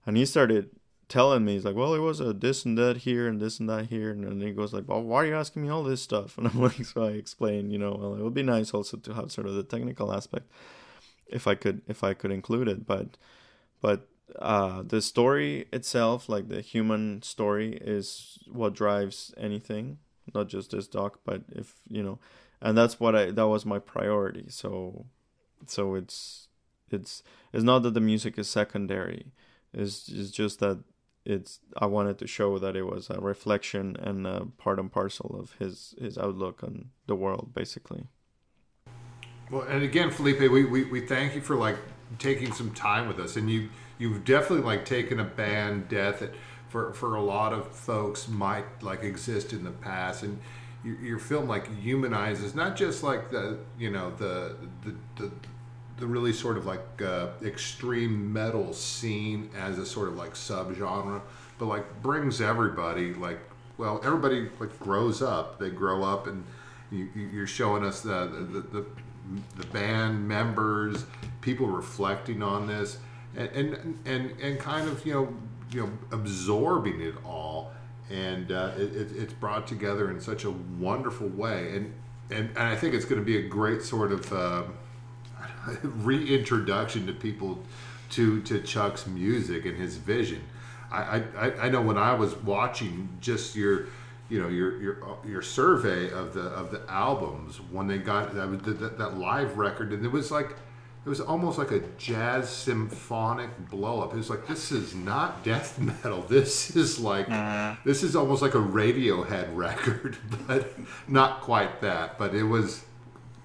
and 0.07 0.17
he 0.17 0.27
started 0.27 0.71
telling 1.15 1.45
me 1.45 1.53
he's 1.55 1.65
like 1.65 1.77
well 1.77 1.95
it 1.95 2.01
was 2.01 2.21
a 2.21 2.33
this 2.33 2.65
and 2.65 2.77
that 2.77 2.97
here 2.99 3.29
and 3.29 3.41
this 3.41 3.61
and 3.61 3.69
that 3.69 3.87
here 3.87 4.11
and 4.11 4.25
then 4.25 4.41
he 4.41 4.53
goes 4.53 4.73
like 4.73 4.89
well 4.89 5.01
why 5.01 5.23
are 5.23 5.27
you 5.27 5.37
asking 5.37 5.63
me 5.63 5.69
all 5.69 5.85
this 5.85 6.03
stuff 6.03 6.37
and 6.39 6.49
I'm 6.49 6.61
like 6.61 6.85
so 6.85 7.05
I 7.05 7.11
explained 7.11 7.73
you 7.73 7.79
know 7.79 7.97
well 7.99 8.15
it 8.15 8.23
would 8.23 8.35
be 8.35 8.43
nice 8.43 8.75
also 8.75 8.97
to 8.97 9.15
have 9.15 9.31
sort 9.31 9.47
of 9.47 9.55
the 9.55 9.63
technical 9.63 10.13
aspect 10.13 10.51
if 11.29 11.47
I 11.47 11.55
could 11.55 11.83
if 11.87 12.03
I 12.03 12.15
could 12.15 12.33
include 12.33 12.69
it 12.69 12.85
but 12.85 13.17
but 13.81 14.09
uh, 14.39 14.83
the 14.83 15.03
story 15.03 15.67
itself, 15.73 16.29
like 16.29 16.49
the 16.49 16.61
human 16.61 17.23
story, 17.23 17.79
is 17.81 18.39
what 18.51 18.75
drives 18.75 19.35
anything, 19.37 19.99
not 20.35 20.49
just 20.49 20.71
this 20.71 20.89
doc, 20.89 21.21
but 21.25 21.43
if 21.53 21.75
you 21.89 22.03
know, 22.03 22.19
and 22.61 22.77
that's 22.77 22.99
what 22.99 23.15
I 23.15 23.31
that 23.31 23.49
was 23.49 23.67
my 23.67 23.79
priority. 23.79 24.47
So, 24.49 25.07
so 25.67 25.95
it's 25.95 26.49
it's 26.91 27.23
it's 27.53 27.65
not 27.65 27.83
that 27.83 27.95
the 27.95 28.01
music 28.01 28.39
is 28.39 28.49
secondary. 28.49 29.27
It's 29.73 30.09
it's 30.09 30.31
just 30.31 30.61
that 30.61 30.83
it's 31.25 31.61
I 31.77 31.87
wanted 31.87 32.19
to 32.19 32.27
show 32.27 32.59
that 32.59 32.77
it 32.77 32.85
was 32.85 33.09
a 33.11 33.21
reflection 33.21 33.97
and 33.99 34.27
a 34.27 34.47
part 34.59 34.79
and 34.79 34.93
parcel 34.93 35.37
of 35.39 35.55
his 35.59 35.95
his 35.99 36.19
outlook 36.19 36.63
on 36.63 36.91
the 37.07 37.17
world, 37.17 37.53
basically. 37.55 38.09
Well, 39.51 39.63
and 39.63 39.83
again, 39.83 40.11
Felipe, 40.11 40.41
we, 40.41 40.65
we, 40.65 40.85
we 40.85 41.01
thank 41.01 41.35
you 41.35 41.41
for 41.41 41.55
like 41.55 41.77
taking 42.19 42.53
some 42.53 42.73
time 42.73 43.09
with 43.09 43.19
us, 43.19 43.37
and 43.37 43.51
you 43.51 43.69
you've 43.99 44.25
definitely 44.25 44.65
like 44.65 44.85
taken 44.85 45.21
a 45.21 45.25
band 45.25 45.89
death 45.89 46.21
that 46.21 46.35
for 46.69 46.93
for 46.93 47.15
a 47.15 47.23
lot 47.23 47.53
of 47.53 47.75
folks 47.75 48.29
might 48.29 48.83
like 48.83 49.03
exist 49.03 49.53
in 49.53 49.65
the 49.65 49.71
past, 49.71 50.23
and 50.23 50.39
your, 50.85 50.97
your 51.01 51.19
film 51.19 51.49
like 51.49 51.75
humanizes 51.79 52.55
not 52.55 52.77
just 52.77 53.03
like 53.03 53.31
the 53.31 53.59
you 53.79 53.91
know 53.91 54.11
the 54.17 54.57
the, 54.85 54.95
the 55.17 55.33
the 55.99 56.07
really 56.07 56.33
sort 56.33 56.57
of 56.57 56.67
like 56.67 57.03
uh, 57.03 57.29
extreme 57.43 58.33
metal 58.33 58.73
scene 58.73 59.51
as 59.57 59.79
a 59.79 59.87
sort 59.87 60.09
of 60.09 60.17
like 60.17 60.35
subgenre, 60.35 61.23
but 61.59 61.67
like 61.67 62.03
brings 62.03 62.41
everybody 62.41 63.15
like 63.15 63.39
well 63.79 64.01
everybody 64.05 64.49
like 64.59 64.79
grows 64.81 65.23
up. 65.23 65.59
They 65.59 65.71
grow 65.71 66.03
up 66.03 66.27
and 66.27 66.45
you, 66.91 67.09
you're 67.15 67.47
showing 67.47 67.85
us 67.85 68.01
the 68.01 68.27
the, 68.53 68.61
the 68.61 68.87
the 69.57 69.67
band 69.69 70.27
members, 70.27 71.05
people 71.41 71.67
reflecting 71.67 72.43
on 72.43 72.67
this, 72.67 72.99
and 73.37 73.49
and 73.51 73.99
and, 74.05 74.41
and 74.41 74.59
kind 74.59 74.89
of 74.89 75.05
you 75.07 75.13
know 75.13 75.35
you 75.71 75.83
know 75.83 75.91
absorbing 76.13 77.01
it 77.01 77.15
all, 77.25 77.73
and 78.11 78.53
uh, 78.53 78.73
it, 78.77 79.13
it's 79.17 79.33
brought 79.33 79.67
together 79.67 80.11
in 80.11 80.21
such 80.21 80.45
a 80.45 80.51
wonderful 80.51 81.29
way, 81.29 81.77
and 81.77 81.95
and, 82.31 82.49
and 82.51 82.59
I 82.59 82.77
think 82.77 82.95
it's 82.95 83.05
going 83.05 83.21
to 83.21 83.25
be 83.25 83.39
a 83.39 83.49
great 83.49 83.83
sort 83.83 84.13
of 84.13 84.33
uh, 84.33 84.63
reintroduction 85.83 87.07
to 87.07 87.13
people 87.13 87.59
to 88.11 88.41
to 88.43 88.61
Chuck's 88.61 89.07
music 89.07 89.65
and 89.67 89.77
his 89.77 89.97
vision. 89.97 90.43
I, 90.93 91.25
I, 91.37 91.53
I 91.63 91.69
know 91.71 91.83
when 91.83 91.99
I 91.99 92.15
was 92.15 92.37
watching 92.37 93.09
just 93.21 93.57
your 93.57 93.87
you 94.29 94.41
know 94.41 94.49
your 94.49 94.81
your 94.81 95.19
your 95.27 95.43
survey 95.43 96.11
of 96.11 96.35
the 96.35 96.43
of 96.43 96.71
the 96.71 96.83
albums 96.89 97.61
when 97.71 97.87
they 97.87 97.99
got 97.99 98.35
that 98.35 98.63
that, 98.65 98.99
that 98.99 99.19
live 99.19 99.59
record 99.59 99.93
and 99.93 100.05
it 100.05 100.13
was 100.13 100.31
like 100.31 100.57
it 101.05 101.09
was 101.09 101.21
almost 101.21 101.59
like 101.59 101.71
a 101.71 101.81
jazz 101.99 102.49
symphonic 102.49 103.51
blow 103.69 104.01
up. 104.01 104.15
It 104.15 104.17
was 104.17 104.31
like 104.31 104.47
this 104.47 104.73
is 104.73 104.95
not 104.95 105.45
death 105.45 105.79
metal. 106.05 106.23
This 106.23 106.75
is 106.75 106.99
like 106.99 107.31
uh, 107.31 107.77
this 107.85 108.03
is 108.03 108.17
almost 108.17 108.41
like 108.41 108.55
a 108.55 108.59
Radiohead 108.59 109.49
record, 109.55 110.17
but 110.47 110.73
not 111.07 111.43
quite 111.43 111.83
that. 111.83 112.19
But 112.19 112.35
it 112.35 112.45
was 112.45 112.85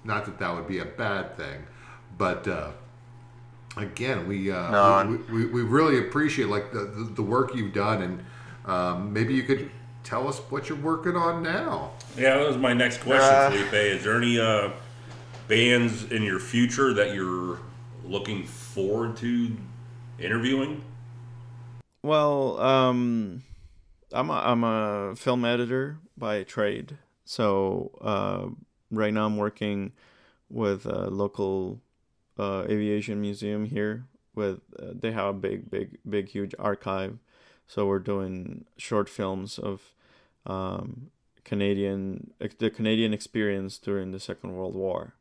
not 0.04 0.24
that 0.24 0.38
that 0.38 0.54
would 0.54 0.68
be 0.68 0.78
a 0.78 0.86
bad 0.86 1.36
thing, 1.36 1.66
but. 2.20 2.46
Uh, 2.46 2.70
again, 3.76 4.26
we, 4.26 4.50
uh, 4.50 5.04
no, 5.04 5.16
we, 5.30 5.44
we, 5.44 5.46
we 5.46 5.62
really 5.62 5.98
appreciate 5.98 6.48
like 6.48 6.72
the, 6.72 6.80
the, 6.80 7.04
the 7.14 7.22
work 7.22 7.54
you've 7.54 7.72
done, 7.72 8.02
and 8.02 8.24
um, 8.66 9.12
maybe 9.12 9.34
you 9.34 9.42
could 9.42 9.70
tell 10.04 10.28
us 10.28 10.38
what 10.50 10.68
you're 10.68 10.78
working 10.78 11.16
on 11.16 11.42
now. 11.42 11.92
Yeah, 12.16 12.36
that 12.36 12.46
was 12.46 12.56
my 12.56 12.72
next 12.72 12.98
question, 12.98 13.34
uh, 13.34 13.50
Felipe. 13.50 13.72
Is 13.72 14.04
there 14.04 14.16
any 14.16 14.40
uh, 14.40 14.70
bands 15.48 16.10
in 16.10 16.22
your 16.22 16.40
future 16.40 16.92
that 16.94 17.14
you're 17.14 17.60
looking 18.04 18.44
forward 18.44 19.16
to 19.18 19.56
interviewing? 20.18 20.82
Well, 22.02 22.58
um, 22.60 23.42
I'm 24.12 24.30
a, 24.30 24.32
I'm 24.32 24.64
a 24.64 25.14
film 25.16 25.44
editor 25.44 25.98
by 26.16 26.42
trade, 26.44 26.96
so 27.24 27.92
uh, 28.00 28.48
right 28.90 29.12
now 29.12 29.26
I'm 29.26 29.36
working 29.36 29.92
with 30.48 30.86
a 30.86 31.08
local 31.10 31.80
uh, 32.40 32.64
aviation 32.68 33.20
museum 33.20 33.66
here. 33.66 34.04
With 34.34 34.60
uh, 34.78 34.92
they 34.94 35.12
have 35.12 35.26
a 35.26 35.32
big, 35.32 35.70
big, 35.70 35.98
big, 36.08 36.28
huge 36.28 36.54
archive 36.58 37.18
so 37.70 37.86
we're 37.86 38.00
doing 38.00 38.64
short 38.76 39.08
films 39.08 39.56
of 39.56 39.94
um, 40.44 41.12
Canadian 41.44 42.32
the 42.58 42.68
Canadian 42.68 43.14
experience 43.14 43.78
during 43.78 44.10
the 44.10 44.18
Second 44.18 44.56
World 44.56 44.74
War. 44.74 45.14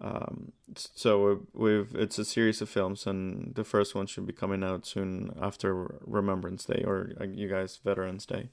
Um, 0.00 0.52
so 0.74 1.42
we've 1.52 1.94
it's 1.94 2.18
a 2.18 2.24
series 2.24 2.62
of 2.62 2.70
films, 2.70 3.06
and 3.06 3.54
the 3.54 3.62
first 3.62 3.94
one 3.94 4.06
should 4.06 4.26
be 4.26 4.32
coming 4.32 4.64
out 4.64 4.86
soon 4.86 5.36
after 5.38 6.00
Remembrance 6.06 6.64
Day 6.64 6.82
or 6.86 7.12
uh, 7.20 7.24
you 7.24 7.46
guys 7.46 7.78
Veterans 7.84 8.24
Day. 8.24 8.48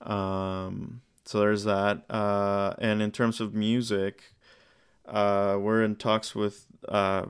Um, 0.00 1.02
so 1.24 1.38
there's 1.38 1.62
that. 1.62 2.10
Uh, 2.10 2.74
and 2.78 3.00
in 3.00 3.12
terms 3.12 3.40
of 3.40 3.54
music, 3.54 4.34
uh, 5.08 5.58
we're 5.60 5.82
in 5.82 5.96
talks 5.96 6.34
with. 6.34 6.66
Uh, 6.86 7.26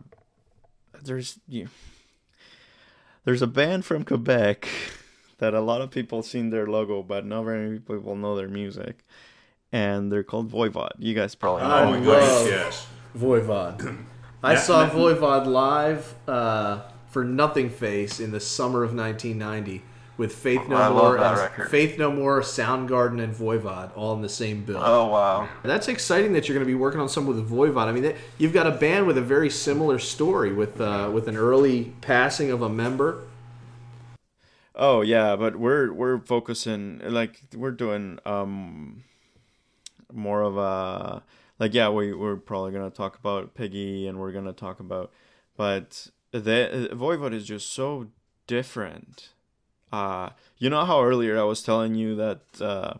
there's 1.03 1.39
you, 1.49 1.69
there's 3.25 3.43
a 3.43 3.47
band 3.47 3.85
from 3.85 4.05
Quebec 4.05 4.69
that 5.39 5.55
a 5.55 5.61
lot 5.61 5.81
of 5.81 5.91
people 5.91 6.23
seen 6.23 6.51
their 6.51 6.67
logo, 6.67 7.03
but 7.03 7.25
not 7.25 7.45
very 7.45 7.67
many 7.67 7.79
people 7.79 8.17
know 8.17 8.37
their 8.37 8.49
music. 8.49 9.05
And 9.71 10.11
they're 10.11 10.23
called 10.23 10.51
Voivod. 10.51 10.93
You 10.99 11.15
guys 11.15 11.35
probably 11.35 11.63
know. 11.63 11.69
I 11.69 11.99
love 11.99 12.47
yes. 12.47 12.87
Voivod. 13.17 13.99
I 14.43 14.55
saw 14.55 14.89
Voivod 14.89 15.47
live 15.47 16.15
uh, 16.27 16.83
for 17.09 17.25
Nothingface 17.25 18.19
in 18.19 18.31
the 18.31 18.41
summer 18.41 18.83
of 18.83 18.95
1990 18.95 19.83
with 20.19 20.35
Faith 20.35 20.69
No 20.69 20.77
I 20.77 20.91
More, 20.91 21.17
that. 21.17 21.71
Faith 21.71 21.99
No 21.99 22.13
More, 22.13 22.43
Soundgarden, 22.43 23.23
and 23.23 23.35
Voivod 23.35 23.97
all 23.97 24.13
in 24.15 24.21
the 24.21 24.29
same 24.29 24.65
bill. 24.65 24.83
Oh 24.83 25.07
wow. 25.07 25.49
That's 25.63 25.89
exciting 25.89 26.35
that 26.35 26.49
you're 26.49 26.55
going 26.55 26.67
to 26.67 26.71
be 26.71 26.75
working 26.75 27.01
on 27.01 27.09
something 27.09 27.35
with 27.35 27.49
Voivod. 27.49 27.87
I 27.87 27.93
mean, 27.93 28.03
they, 28.03 28.17
you've 28.37 28.53
got 28.53 28.67
a 28.67 28.73
band 28.73 29.07
with 29.07 29.17
a 29.17 29.23
very 29.23 29.49
similar 29.49 29.99
story 29.99 30.53
with 30.53 30.81
uh, 30.81 31.11
with 31.13 31.29
an 31.29 31.37
early 31.37 31.95
passing 32.03 32.51
of 32.51 32.61
a 32.61 32.69
member. 32.69 33.23
Oh 34.75 35.01
yeah, 35.01 35.37
but 35.37 35.57
we're 35.57 35.93
we're 35.93 36.19
focusing 36.19 37.01
like 37.05 37.41
we're 37.55 37.71
doing 37.71 38.19
um 38.27 39.05
more 40.13 40.43
of 40.43 40.59
a 40.59 41.23
like 41.59 41.75
yeah 41.75 41.89
we 41.89 42.13
we're 42.13 42.37
probably 42.37 42.73
gonna 42.73 42.91
talk 42.91 43.17
about 43.17 43.55
Piggy 43.55 44.07
and 44.07 44.19
we're 44.19 44.33
gonna 44.33 44.53
talk 44.53 44.81
about 44.81 45.13
but 45.57 46.09
the 46.31 46.89
Voivod 46.93 47.35
is 47.35 47.45
just 47.45 47.73
so 47.73 48.09
different. 48.47 49.31
Uh 49.93 50.31
you 50.59 50.71
know 50.71 50.85
how 50.85 51.03
earlier 51.03 51.39
I 51.39 51.45
was 51.45 51.63
telling 51.63 51.95
you 51.95 52.15
that 52.17 52.41
uh 52.61 52.95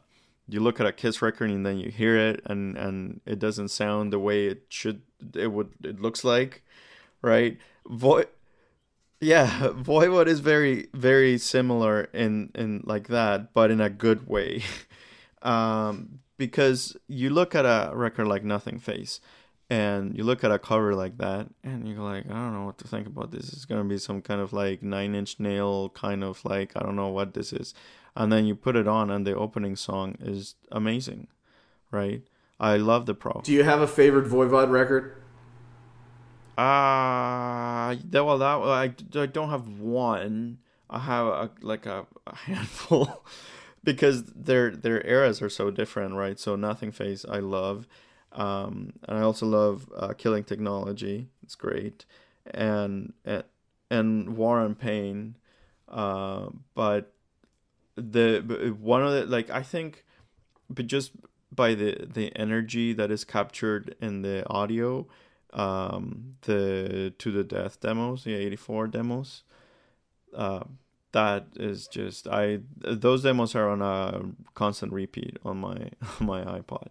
you 0.49 0.61
look 0.61 0.81
at 0.81 0.87
a 0.87 0.93
Kiss 0.93 1.21
record 1.21 1.51
and 1.51 1.65
then 1.65 1.79
you 1.79 1.91
hear 1.91 2.17
it 2.17 2.41
and 2.47 2.77
and 2.77 3.21
it 3.27 3.39
doesn't 3.39 3.69
sound 3.69 4.13
the 4.13 4.19
way 4.19 4.47
it 4.47 4.65
should 4.69 5.03
it 5.35 5.53
would 5.53 5.71
it 5.85 6.01
looks 6.01 6.25
like, 6.25 6.63
right? 7.23 7.59
Yeah, 9.21 9.49
Voivod 9.75 10.27
is 10.27 10.41
very 10.41 10.89
very 10.95 11.39
similar 11.39 12.05
in 12.13 12.51
in 12.55 12.83
like 12.85 13.09
that, 13.09 13.53
but 13.53 13.71
in 13.71 13.81
a 13.81 13.91
good 13.91 14.29
way. 14.29 14.63
um, 15.43 16.21
because 16.37 16.97
you 17.09 17.31
look 17.31 17.55
at 17.55 17.65
a 17.65 17.93
record 17.95 18.29
like 18.29 18.45
Nothingface, 18.45 19.21
and 19.71 20.17
you 20.17 20.25
look 20.25 20.45
at 20.45 20.51
a 20.51 20.59
cover 20.59 20.95
like 20.95 21.19
that, 21.19 21.49
and 21.63 21.89
you're 21.89 22.03
like, 22.03 22.27
I 22.27 22.35
don't 22.35 22.55
know 22.55 22.65
what 22.65 22.79
to 22.79 22.89
think 22.89 23.07
about 23.07 23.31
this. 23.31 23.53
It's 23.53 23.65
gonna 23.65 23.85
be 23.85 23.99
some 23.99 24.23
kind 24.23 24.41
of 24.41 24.53
like 24.53 24.83
Nine 24.83 25.15
Inch 25.15 25.39
Nail 25.39 25.91
kind 25.91 26.25
of 26.25 26.45
like 26.45 26.73
I 26.77 26.81
don't 26.81 26.97
know 26.97 27.09
what 27.09 27.35
this 27.35 27.53
is, 27.53 27.75
and 28.17 28.33
then 28.33 28.47
you 28.47 28.55
put 28.55 28.77
it 28.77 28.89
on, 28.89 29.11
and 29.11 29.27
the 29.27 29.35
opening 29.35 29.77
song 29.77 30.17
is 30.21 30.55
amazing, 30.73 31.29
right? 31.91 32.23
I 32.61 32.77
love 32.77 33.07
the 33.07 33.15
pro. 33.15 33.41
Do 33.45 33.53
you 33.53 33.63
have 33.63 33.81
a 33.81 33.87
favorite 33.87 34.27
Voivod 34.27 34.71
record? 34.71 35.23
Uh, 36.57 37.95
that, 38.11 38.25
well, 38.25 38.39
that 38.39 38.45
I, 38.45 39.21
I 39.21 39.27
don't 39.27 39.51
have 39.51 39.79
one. 39.79 40.59
I 40.91 40.99
have 40.99 41.27
a, 41.27 41.51
like 41.61 41.87
a, 41.87 42.05
a 42.27 42.35
handful 42.47 43.25
because 43.85 44.25
their 44.25 44.71
their 44.73 45.07
eras 45.07 45.41
are 45.41 45.49
so 45.49 45.71
different, 45.71 46.15
right? 46.15 46.39
So 46.39 46.57
Nothingface, 46.57 47.25
I 47.31 47.39
love, 47.39 47.87
um, 48.39 48.93
and 49.09 49.19
I 49.19 49.23
also 49.23 49.47
love 49.47 49.91
uh, 49.97 50.15
Killing 50.17 50.45
Technology. 50.45 51.29
It's 51.43 51.55
great, 51.55 52.07
and 52.47 53.13
and, 53.25 53.45
and 53.91 54.37
War 54.37 54.61
and 54.61 54.79
Pain, 54.79 55.37
uh, 55.89 56.49
but 56.75 57.13
the 57.97 58.77
one 58.81 59.03
of 59.03 59.13
the 59.13 59.27
like 59.27 59.51
I 59.51 59.63
think, 59.63 60.05
but 60.71 60.87
just 60.87 61.13
by 61.53 61.75
the 61.75 62.07
the 62.07 62.35
energy 62.37 62.93
that 62.93 63.11
is 63.11 63.25
captured 63.25 63.97
in 64.01 64.23
the 64.23 64.49
audio 64.49 65.07
um 65.55 66.35
the 66.43 67.13
to 67.19 67.33
the 67.33 67.43
death 67.43 67.81
demos 67.81 68.25
the 68.25 68.35
84 68.35 68.87
demos 68.89 69.43
uh 70.37 70.63
that 71.13 71.47
is 71.57 71.89
just 71.89 72.29
i 72.29 72.59
those 72.77 73.23
demos 73.23 73.55
are 73.55 73.71
on 73.71 73.81
a 73.81 74.23
constant 74.55 74.93
repeat 74.93 75.39
on 75.43 75.57
my 75.57 75.91
on 76.21 76.27
my 76.27 76.45
ipod 76.45 76.89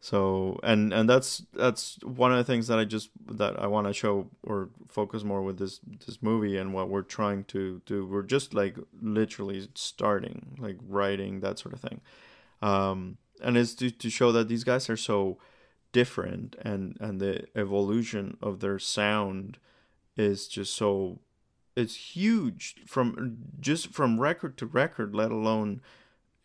so 0.00 0.60
and 0.62 0.92
and 0.92 1.08
that's 1.08 1.42
that's 1.54 1.98
one 2.04 2.30
of 2.30 2.38
the 2.38 2.44
things 2.44 2.68
that 2.68 2.78
i 2.78 2.84
just 2.84 3.10
that 3.26 3.60
i 3.60 3.66
want 3.66 3.86
to 3.86 3.92
show 3.92 4.28
or 4.44 4.68
focus 4.88 5.22
more 5.22 5.42
with 5.42 5.58
this 5.58 5.80
this 6.06 6.22
movie 6.22 6.56
and 6.56 6.74
what 6.74 6.88
we're 6.88 7.02
trying 7.02 7.44
to 7.44 7.80
do. 7.86 8.06
We're 8.06 8.22
just 8.22 8.54
like 8.54 8.76
literally 9.00 9.68
starting 9.74 10.56
like 10.58 10.76
writing 10.88 11.40
that 11.40 11.58
sort 11.58 11.74
of 11.74 11.80
thing. 11.80 12.00
Um 12.62 13.18
and 13.40 13.56
it's 13.56 13.74
to, 13.76 13.90
to 13.90 14.10
show 14.10 14.32
that 14.32 14.48
these 14.48 14.64
guys 14.64 14.90
are 14.90 14.96
so 14.96 15.38
different 15.92 16.56
and 16.62 16.96
and 17.00 17.20
the 17.20 17.46
evolution 17.54 18.36
of 18.42 18.60
their 18.60 18.78
sound 18.78 19.58
is 20.16 20.48
just 20.48 20.74
so 20.74 21.20
it's 21.76 22.16
huge 22.16 22.76
from 22.86 23.38
just 23.60 23.92
from 23.92 24.18
record 24.20 24.56
to 24.58 24.66
record 24.66 25.14
let 25.14 25.30
alone 25.30 25.80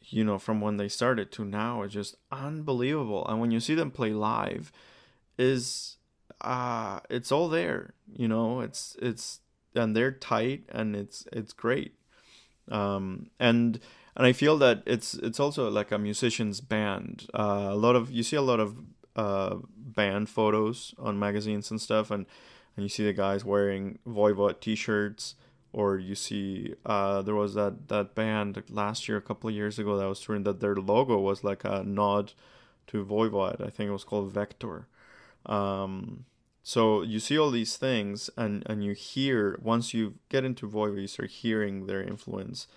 you 0.09 0.23
know 0.23 0.37
from 0.37 0.61
when 0.61 0.77
they 0.77 0.87
started 0.87 1.31
to 1.31 1.45
now 1.45 1.81
it's 1.81 1.93
just 1.93 2.15
unbelievable. 2.31 3.25
And 3.27 3.39
when 3.39 3.51
you 3.51 3.59
see 3.59 3.75
them 3.75 3.91
play 3.91 4.11
live 4.11 4.71
is 5.37 5.97
uh 6.41 6.99
it's 7.09 7.31
all 7.31 7.49
there 7.49 7.93
you 8.11 8.27
know? 8.27 8.61
It's 8.61 8.95
it's 9.01 9.39
and 9.75 9.95
they're 9.95 10.11
tight 10.11 10.63
and 10.69 10.95
it's 10.95 11.25
it's 11.31 11.53
great. 11.53 11.95
Um 12.69 13.27
and 13.39 13.79
and 14.15 14.25
i 14.27 14.31
feel 14.31 14.57
that 14.59 14.83
it's 14.85 15.15
it's 15.15 15.39
also 15.39 15.69
like 15.69 15.91
a 15.91 15.97
musician's 15.97 16.61
band. 16.61 17.27
Uh, 17.33 17.69
a 17.71 17.75
lot 17.75 17.95
of 17.95 18.11
you 18.11 18.23
see 18.23 18.35
a 18.35 18.41
lot 18.41 18.59
of 18.59 18.75
uh, 19.15 19.57
band 19.75 20.29
photos 20.29 20.93
on 20.97 21.19
magazines 21.19 21.71
and 21.71 21.81
stuff, 21.81 22.11
and, 22.11 22.25
and 22.75 22.83
you 22.83 22.89
see 22.89 23.03
the 23.03 23.13
guys 23.13 23.45
wearing 23.45 23.99
Voivod 24.07 24.59
T-shirts, 24.59 25.35
or 25.73 25.97
you 25.97 26.15
see 26.15 26.75
uh, 26.85 27.21
there 27.23 27.35
was 27.35 27.55
that 27.55 27.89
that 27.89 28.15
band 28.15 28.61
last 28.69 29.07
year, 29.07 29.17
a 29.17 29.21
couple 29.21 29.49
of 29.49 29.55
years 29.55 29.79
ago, 29.79 29.97
that 29.97 30.07
was 30.07 30.21
touring 30.21 30.43
that 30.43 30.59
their 30.59 30.75
logo 30.75 31.19
was 31.19 31.43
like 31.43 31.63
a 31.65 31.83
nod 31.83 32.33
to 32.87 33.03
Voivod. 33.03 33.59
I 33.59 33.69
think 33.69 33.89
it 33.89 33.93
was 33.93 34.03
called 34.03 34.33
Vektor. 34.33 34.85
Um, 35.45 36.25
so 36.61 37.01
you 37.01 37.19
see 37.19 37.37
all 37.37 37.51
these 37.51 37.75
things, 37.75 38.29
and 38.37 38.63
and 38.67 38.83
you 38.83 38.93
hear 38.93 39.59
once 39.61 39.93
you 39.93 40.15
get 40.29 40.45
into 40.45 40.69
Voivod, 40.69 41.01
you 41.01 41.07
start 41.07 41.31
hearing 41.31 41.87
their 41.87 42.01
influence 42.01 42.67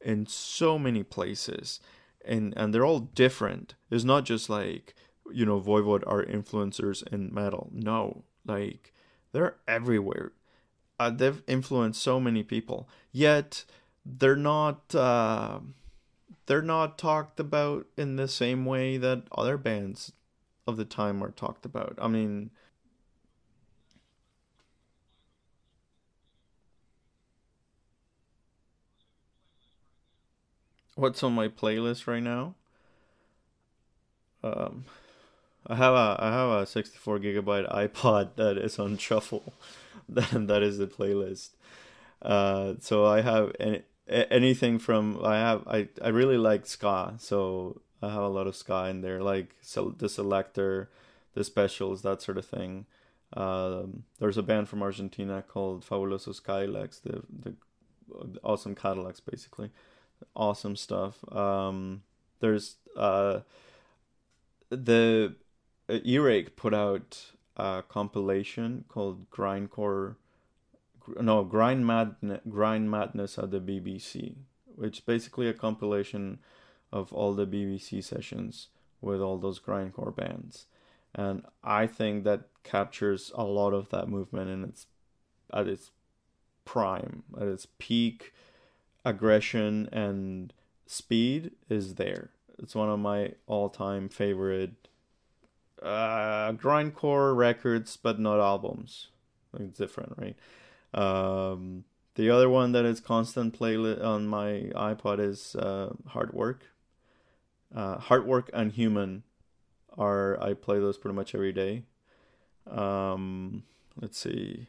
in 0.00 0.26
so 0.26 0.78
many 0.78 1.02
places, 1.02 1.78
and 2.24 2.54
and 2.56 2.74
they're 2.74 2.86
all 2.86 3.00
different. 3.00 3.74
It's 3.90 4.02
not 4.02 4.24
just 4.24 4.48
like 4.48 4.94
you 5.32 5.44
know, 5.44 5.60
Voivod 5.60 6.02
are 6.06 6.24
influencers 6.24 7.06
in 7.12 7.32
metal. 7.32 7.70
No, 7.72 8.24
like 8.46 8.92
they're 9.32 9.56
everywhere. 9.68 10.32
Uh, 10.98 11.10
they've 11.10 11.42
influenced 11.46 12.02
so 12.02 12.18
many 12.18 12.42
people. 12.42 12.88
Yet 13.12 13.64
they're 14.04 14.36
not. 14.36 14.94
Uh, 14.94 15.60
they're 16.46 16.62
not 16.62 16.98
talked 16.98 17.40
about 17.40 17.86
in 17.96 18.16
the 18.16 18.28
same 18.28 18.64
way 18.64 18.96
that 18.98 19.24
other 19.32 19.58
bands 19.58 20.12
of 20.66 20.76
the 20.76 20.84
time 20.84 21.22
are 21.22 21.30
talked 21.30 21.64
about. 21.64 21.98
I 22.00 22.08
mean. 22.08 22.50
What's 30.94 31.22
on 31.22 31.34
my 31.34 31.48
playlist 31.48 32.06
right 32.06 32.22
now? 32.22 32.54
Um, 34.42 34.84
I 35.66 35.74
have 35.76 35.94
a 35.94 36.16
I 36.20 36.32
have 36.32 36.50
a 36.62 36.66
64 36.66 37.18
gigabyte 37.18 37.70
iPod 37.72 38.36
that 38.36 38.56
is 38.58 38.78
on 38.78 38.96
shuffle. 38.98 39.52
that 40.08 40.46
that 40.48 40.62
is 40.62 40.78
the 40.78 40.86
playlist. 40.86 41.50
Uh, 42.22 42.74
so 42.80 43.04
I 43.06 43.20
have 43.20 43.52
any, 43.60 43.82
anything 44.08 44.78
from 44.78 45.20
I 45.22 45.36
have 45.36 45.66
I 45.66 45.88
I 46.02 46.08
really 46.08 46.38
like 46.38 46.66
ska, 46.66 47.14
so 47.18 47.80
I 48.02 48.10
have 48.10 48.22
a 48.22 48.28
lot 48.28 48.46
of 48.46 48.56
ska 48.56 48.86
in 48.86 49.00
there, 49.00 49.22
like 49.22 49.54
so 49.60 49.94
the 49.96 50.06
Selecter, 50.06 50.88
the 51.34 51.44
specials, 51.44 52.02
that 52.02 52.22
sort 52.22 52.38
of 52.38 52.46
thing. 52.46 52.86
Um, 53.32 54.04
there's 54.18 54.38
a 54.38 54.42
band 54.42 54.68
from 54.68 54.82
Argentina 54.82 55.42
called 55.42 55.84
Fabulosos 55.84 56.42
Cadillacs, 56.42 57.00
the 57.00 57.22
the 57.28 57.54
awesome 58.42 58.74
Cadillacs, 58.74 59.20
basically, 59.20 59.70
awesome 60.34 60.76
stuff. 60.76 61.24
Um, 61.32 62.02
there's 62.40 62.76
uh 62.96 63.40
the 64.70 65.34
uh, 65.88 65.98
Earache 66.04 66.56
put 66.56 66.74
out 66.74 67.32
a 67.56 67.82
compilation 67.88 68.84
called 68.88 69.30
Grindcore, 69.30 70.16
no 71.20 71.44
Grind 71.44 71.86
Madness, 71.86 72.40
Grind 72.48 72.90
Madness 72.90 73.38
at 73.38 73.50
the 73.50 73.60
BBC, 73.60 74.34
which 74.74 74.98
is 74.98 75.04
basically 75.04 75.48
a 75.48 75.54
compilation 75.54 76.38
of 76.92 77.12
all 77.12 77.34
the 77.34 77.46
BBC 77.46 78.02
sessions 78.02 78.68
with 79.00 79.20
all 79.20 79.38
those 79.38 79.60
grindcore 79.60 80.14
bands, 80.14 80.66
and 81.14 81.44
I 81.62 81.86
think 81.86 82.24
that 82.24 82.48
captures 82.64 83.30
a 83.34 83.44
lot 83.44 83.72
of 83.72 83.90
that 83.90 84.08
movement 84.08 84.50
in 84.50 84.64
its 84.64 84.86
at 85.52 85.68
its 85.68 85.90
prime, 86.64 87.22
at 87.40 87.46
its 87.46 87.66
peak 87.78 88.32
aggression 89.04 89.88
and 89.92 90.52
speed 90.86 91.52
is 91.68 91.94
there. 91.94 92.30
It's 92.58 92.74
one 92.74 92.88
of 92.88 92.98
my 92.98 93.32
all-time 93.46 94.08
favorite 94.08 94.88
uh, 95.82 96.52
grindcore 96.52 97.36
records, 97.36 97.96
but 97.96 98.18
not 98.18 98.40
albums. 98.40 99.08
It's 99.58 99.78
different, 99.78 100.14
right? 100.16 100.36
Um, 100.94 101.84
the 102.14 102.30
other 102.30 102.48
one 102.48 102.72
that 102.72 102.84
is 102.84 103.00
constant 103.00 103.58
playlist 103.58 104.02
on 104.02 104.26
my 104.26 104.70
iPod 104.74 105.20
is 105.20 105.54
uh, 105.56 105.92
Hard 106.08 106.32
Work. 106.32 106.66
Uh, 107.74 107.98
Hard 107.98 108.26
Work 108.26 108.50
and 108.54 108.72
Human 108.72 109.22
are 109.98 110.42
I 110.42 110.54
play 110.54 110.78
those 110.78 110.98
pretty 110.98 111.14
much 111.14 111.34
every 111.34 111.52
day. 111.52 111.84
Um, 112.70 113.64
let's 114.00 114.18
see. 114.18 114.68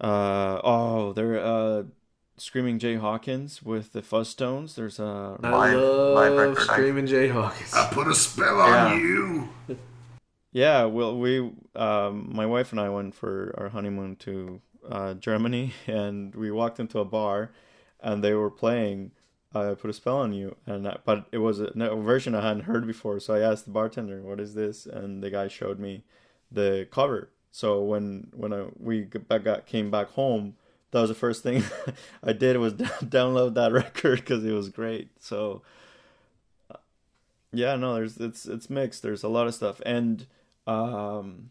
Uh 0.00 0.60
oh, 0.64 1.12
they're 1.12 1.38
uh, 1.38 1.82
Screaming 2.40 2.78
Jay 2.78 2.94
Hawkins 2.94 3.62
with 3.62 3.92
the 3.92 4.00
Fuzztones. 4.00 4.74
There's 4.74 4.98
a 4.98 5.36
I 5.42 5.50
Live- 5.50 5.78
love 5.80 6.32
live. 6.56 6.58
Screaming 6.58 7.06
Jay 7.06 7.28
Hawkins. 7.28 7.74
I 7.74 7.88
put 7.92 8.08
a 8.08 8.14
spell 8.14 8.60
on 8.60 8.70
Yeah. 8.70 8.94
you. 8.96 9.48
Yeah, 10.52 10.84
well, 10.86 11.16
we, 11.16 11.52
um, 11.76 12.30
my 12.34 12.46
wife 12.46 12.72
and 12.72 12.80
I 12.80 12.88
went 12.88 13.14
for 13.14 13.54
our 13.58 13.68
honeymoon 13.68 14.16
to 14.20 14.60
uh, 14.88 15.14
Germany, 15.14 15.74
and 15.86 16.34
we 16.34 16.50
walked 16.50 16.80
into 16.80 16.98
a 16.98 17.04
bar, 17.04 17.52
and 18.00 18.24
they 18.24 18.32
were 18.34 18.50
playing 18.50 19.12
"I 19.54 19.74
Put 19.74 19.90
a 19.90 19.92
Spell 19.92 20.16
on 20.18 20.32
You," 20.32 20.56
and 20.66 20.88
I, 20.88 20.96
but 21.04 21.26
it 21.32 21.38
was 21.38 21.60
a, 21.60 21.66
a 21.66 21.94
version 21.96 22.34
I 22.34 22.40
hadn't 22.40 22.64
heard 22.64 22.86
before. 22.86 23.20
So 23.20 23.34
I 23.34 23.40
asked 23.40 23.66
the 23.66 23.70
bartender, 23.70 24.22
"What 24.22 24.40
is 24.40 24.54
this?" 24.54 24.86
And 24.86 25.22
the 25.22 25.30
guy 25.30 25.46
showed 25.48 25.78
me 25.78 26.04
the 26.50 26.88
cover. 26.90 27.28
So 27.52 27.82
when 27.82 28.28
when 28.32 28.52
I, 28.54 28.64
we 28.78 29.02
got, 29.02 29.28
back- 29.28 29.44
got 29.44 29.66
came 29.66 29.90
back 29.90 30.08
home, 30.12 30.56
that 30.90 31.00
was 31.00 31.10
the 31.10 31.14
first 31.14 31.42
thing 31.42 31.62
I 32.22 32.32
did 32.32 32.56
was 32.56 32.74
download 32.74 33.54
that 33.54 33.72
record 33.84 34.20
because 34.20 34.44
it 34.44 34.52
was 34.52 34.68
great. 34.68 35.08
So 35.20 35.62
yeah, 37.52 37.76
no, 37.76 37.94
there's 37.94 38.16
it's 38.18 38.46
it's 38.46 38.70
mixed. 38.70 39.02
There's 39.02 39.22
a 39.22 39.28
lot 39.28 39.46
of 39.46 39.54
stuff, 39.54 39.80
and 39.84 40.26
um, 40.66 41.50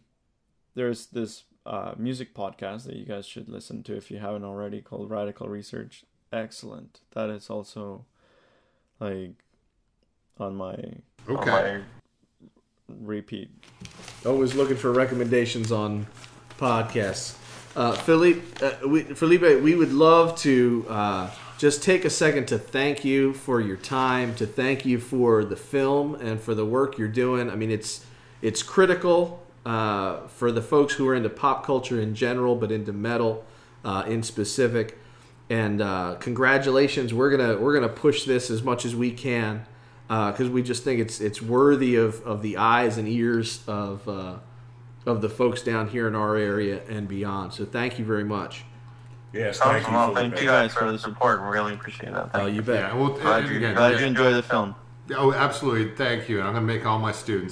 there's 0.75 1.07
this 1.07 1.43
uh, 1.65 1.93
music 1.97 2.33
podcast 2.33 2.85
that 2.85 2.95
you 2.95 3.05
guys 3.05 3.25
should 3.25 3.49
listen 3.49 3.83
to 3.83 3.97
if 3.97 4.09
you 4.09 4.19
haven't 4.19 4.45
already 4.45 4.81
called 4.81 5.09
Radical 5.09 5.49
Research. 5.49 6.05
Excellent. 6.31 7.01
That 7.11 7.29
is 7.29 7.49
also 7.49 8.05
like 8.99 9.43
on 10.37 10.55
my 10.55 10.75
Okay. 11.27 11.81
Oh, 11.81 12.45
repeat. 12.87 13.49
Always 14.25 14.55
looking 14.55 14.77
for 14.77 14.91
recommendations 14.91 15.71
on 15.71 16.07
podcasts. 16.57 17.35
Uh, 17.75 17.93
Philippe, 17.93 18.41
uh, 18.65 18.87
we, 18.87 19.03
Felipe, 19.03 19.61
we 19.61 19.75
would 19.75 19.93
love 19.93 20.35
to 20.39 20.85
uh, 20.89 21.29
just 21.57 21.83
take 21.83 22.03
a 22.03 22.09
second 22.09 22.47
to 22.47 22.57
thank 22.57 23.05
you 23.05 23.33
for 23.33 23.61
your 23.61 23.77
time, 23.77 24.33
to 24.35 24.47
thank 24.47 24.85
you 24.85 24.99
for 24.99 25.45
the 25.45 25.55
film 25.55 26.15
and 26.15 26.41
for 26.41 26.55
the 26.55 26.65
work 26.65 26.97
you're 26.97 27.07
doing. 27.07 27.49
I 27.49 27.55
mean, 27.55 27.69
it's 27.71 28.05
it's 28.41 28.63
critical 28.63 29.45
uh, 29.65 30.27
for 30.27 30.51
the 30.51 30.61
folks 30.61 30.95
who 30.95 31.07
are 31.09 31.13
into 31.13 31.29
pop 31.29 31.63
culture 31.63 32.01
in 32.01 32.15
general, 32.15 32.55
but 32.55 32.71
into 32.71 32.91
metal 32.91 33.45
uh, 33.85 34.03
in 34.07 34.23
specific. 34.23 34.97
And 35.49 35.81
uh, 35.81 36.15
congratulations, 36.19 37.13
we're 37.13 37.29
gonna 37.29 37.57
we're 37.57 37.73
gonna 37.73 37.89
push 37.89 38.23
this 38.23 38.49
as 38.49 38.63
much 38.63 38.83
as 38.83 38.95
we 38.95 39.11
can 39.11 39.65
because 40.07 40.49
we 40.49 40.63
just 40.63 40.83
think 40.83 40.99
it's 40.99 41.21
it's 41.21 41.39
worthy 41.39 41.95
of, 41.95 42.25
of 42.25 42.41
the 42.41 42.57
eyes 42.57 42.97
and 42.97 43.07
ears 43.07 43.63
of 43.67 44.07
uh, 44.09 44.37
of 45.05 45.21
the 45.21 45.29
folks 45.29 45.61
down 45.61 45.87
here 45.89 46.07
in 46.07 46.15
our 46.15 46.35
area 46.35 46.81
and 46.89 47.07
beyond. 47.07 47.53
So 47.53 47.65
thank 47.65 47.97
you 47.99 48.05
very 48.05 48.23
much. 48.23 48.63
Yes, 49.31 49.59
thank 49.59 49.83
Awesome. 49.83 49.93
you. 49.93 49.97
Well, 49.99 50.15
thank 50.15 50.41
you 50.41 50.47
guys 50.47 50.73
for 50.73 50.91
the 50.91 50.97
support. 50.97 51.41
We 51.43 51.47
really 51.49 51.73
appreciate 51.75 52.11
that. 52.13 52.25
Oh, 52.25 52.29
Thank 52.33 52.43
uh, 52.43 52.47
you 52.47 52.61
bet. 52.63 52.91
Yeah. 52.91 52.95
Well, 52.95 53.09
Glad 53.09 53.47
you- 53.47 53.57
again, 53.57 53.75
glad 53.75 53.91
Glad 53.91 54.01
you 54.01 54.07
enjoy 54.07 54.33
the 54.33 54.41
film. 54.43 54.75
Oh, 55.15 55.33
absolutely. 55.33 55.95
Thank 55.95 56.29
you. 56.29 56.39
And 56.39 56.47
I'm 56.47 56.53
going 56.53 56.67
to 56.67 56.73
make 56.73 56.85
all 56.85 56.99
my 56.99 57.11
students 57.11 57.47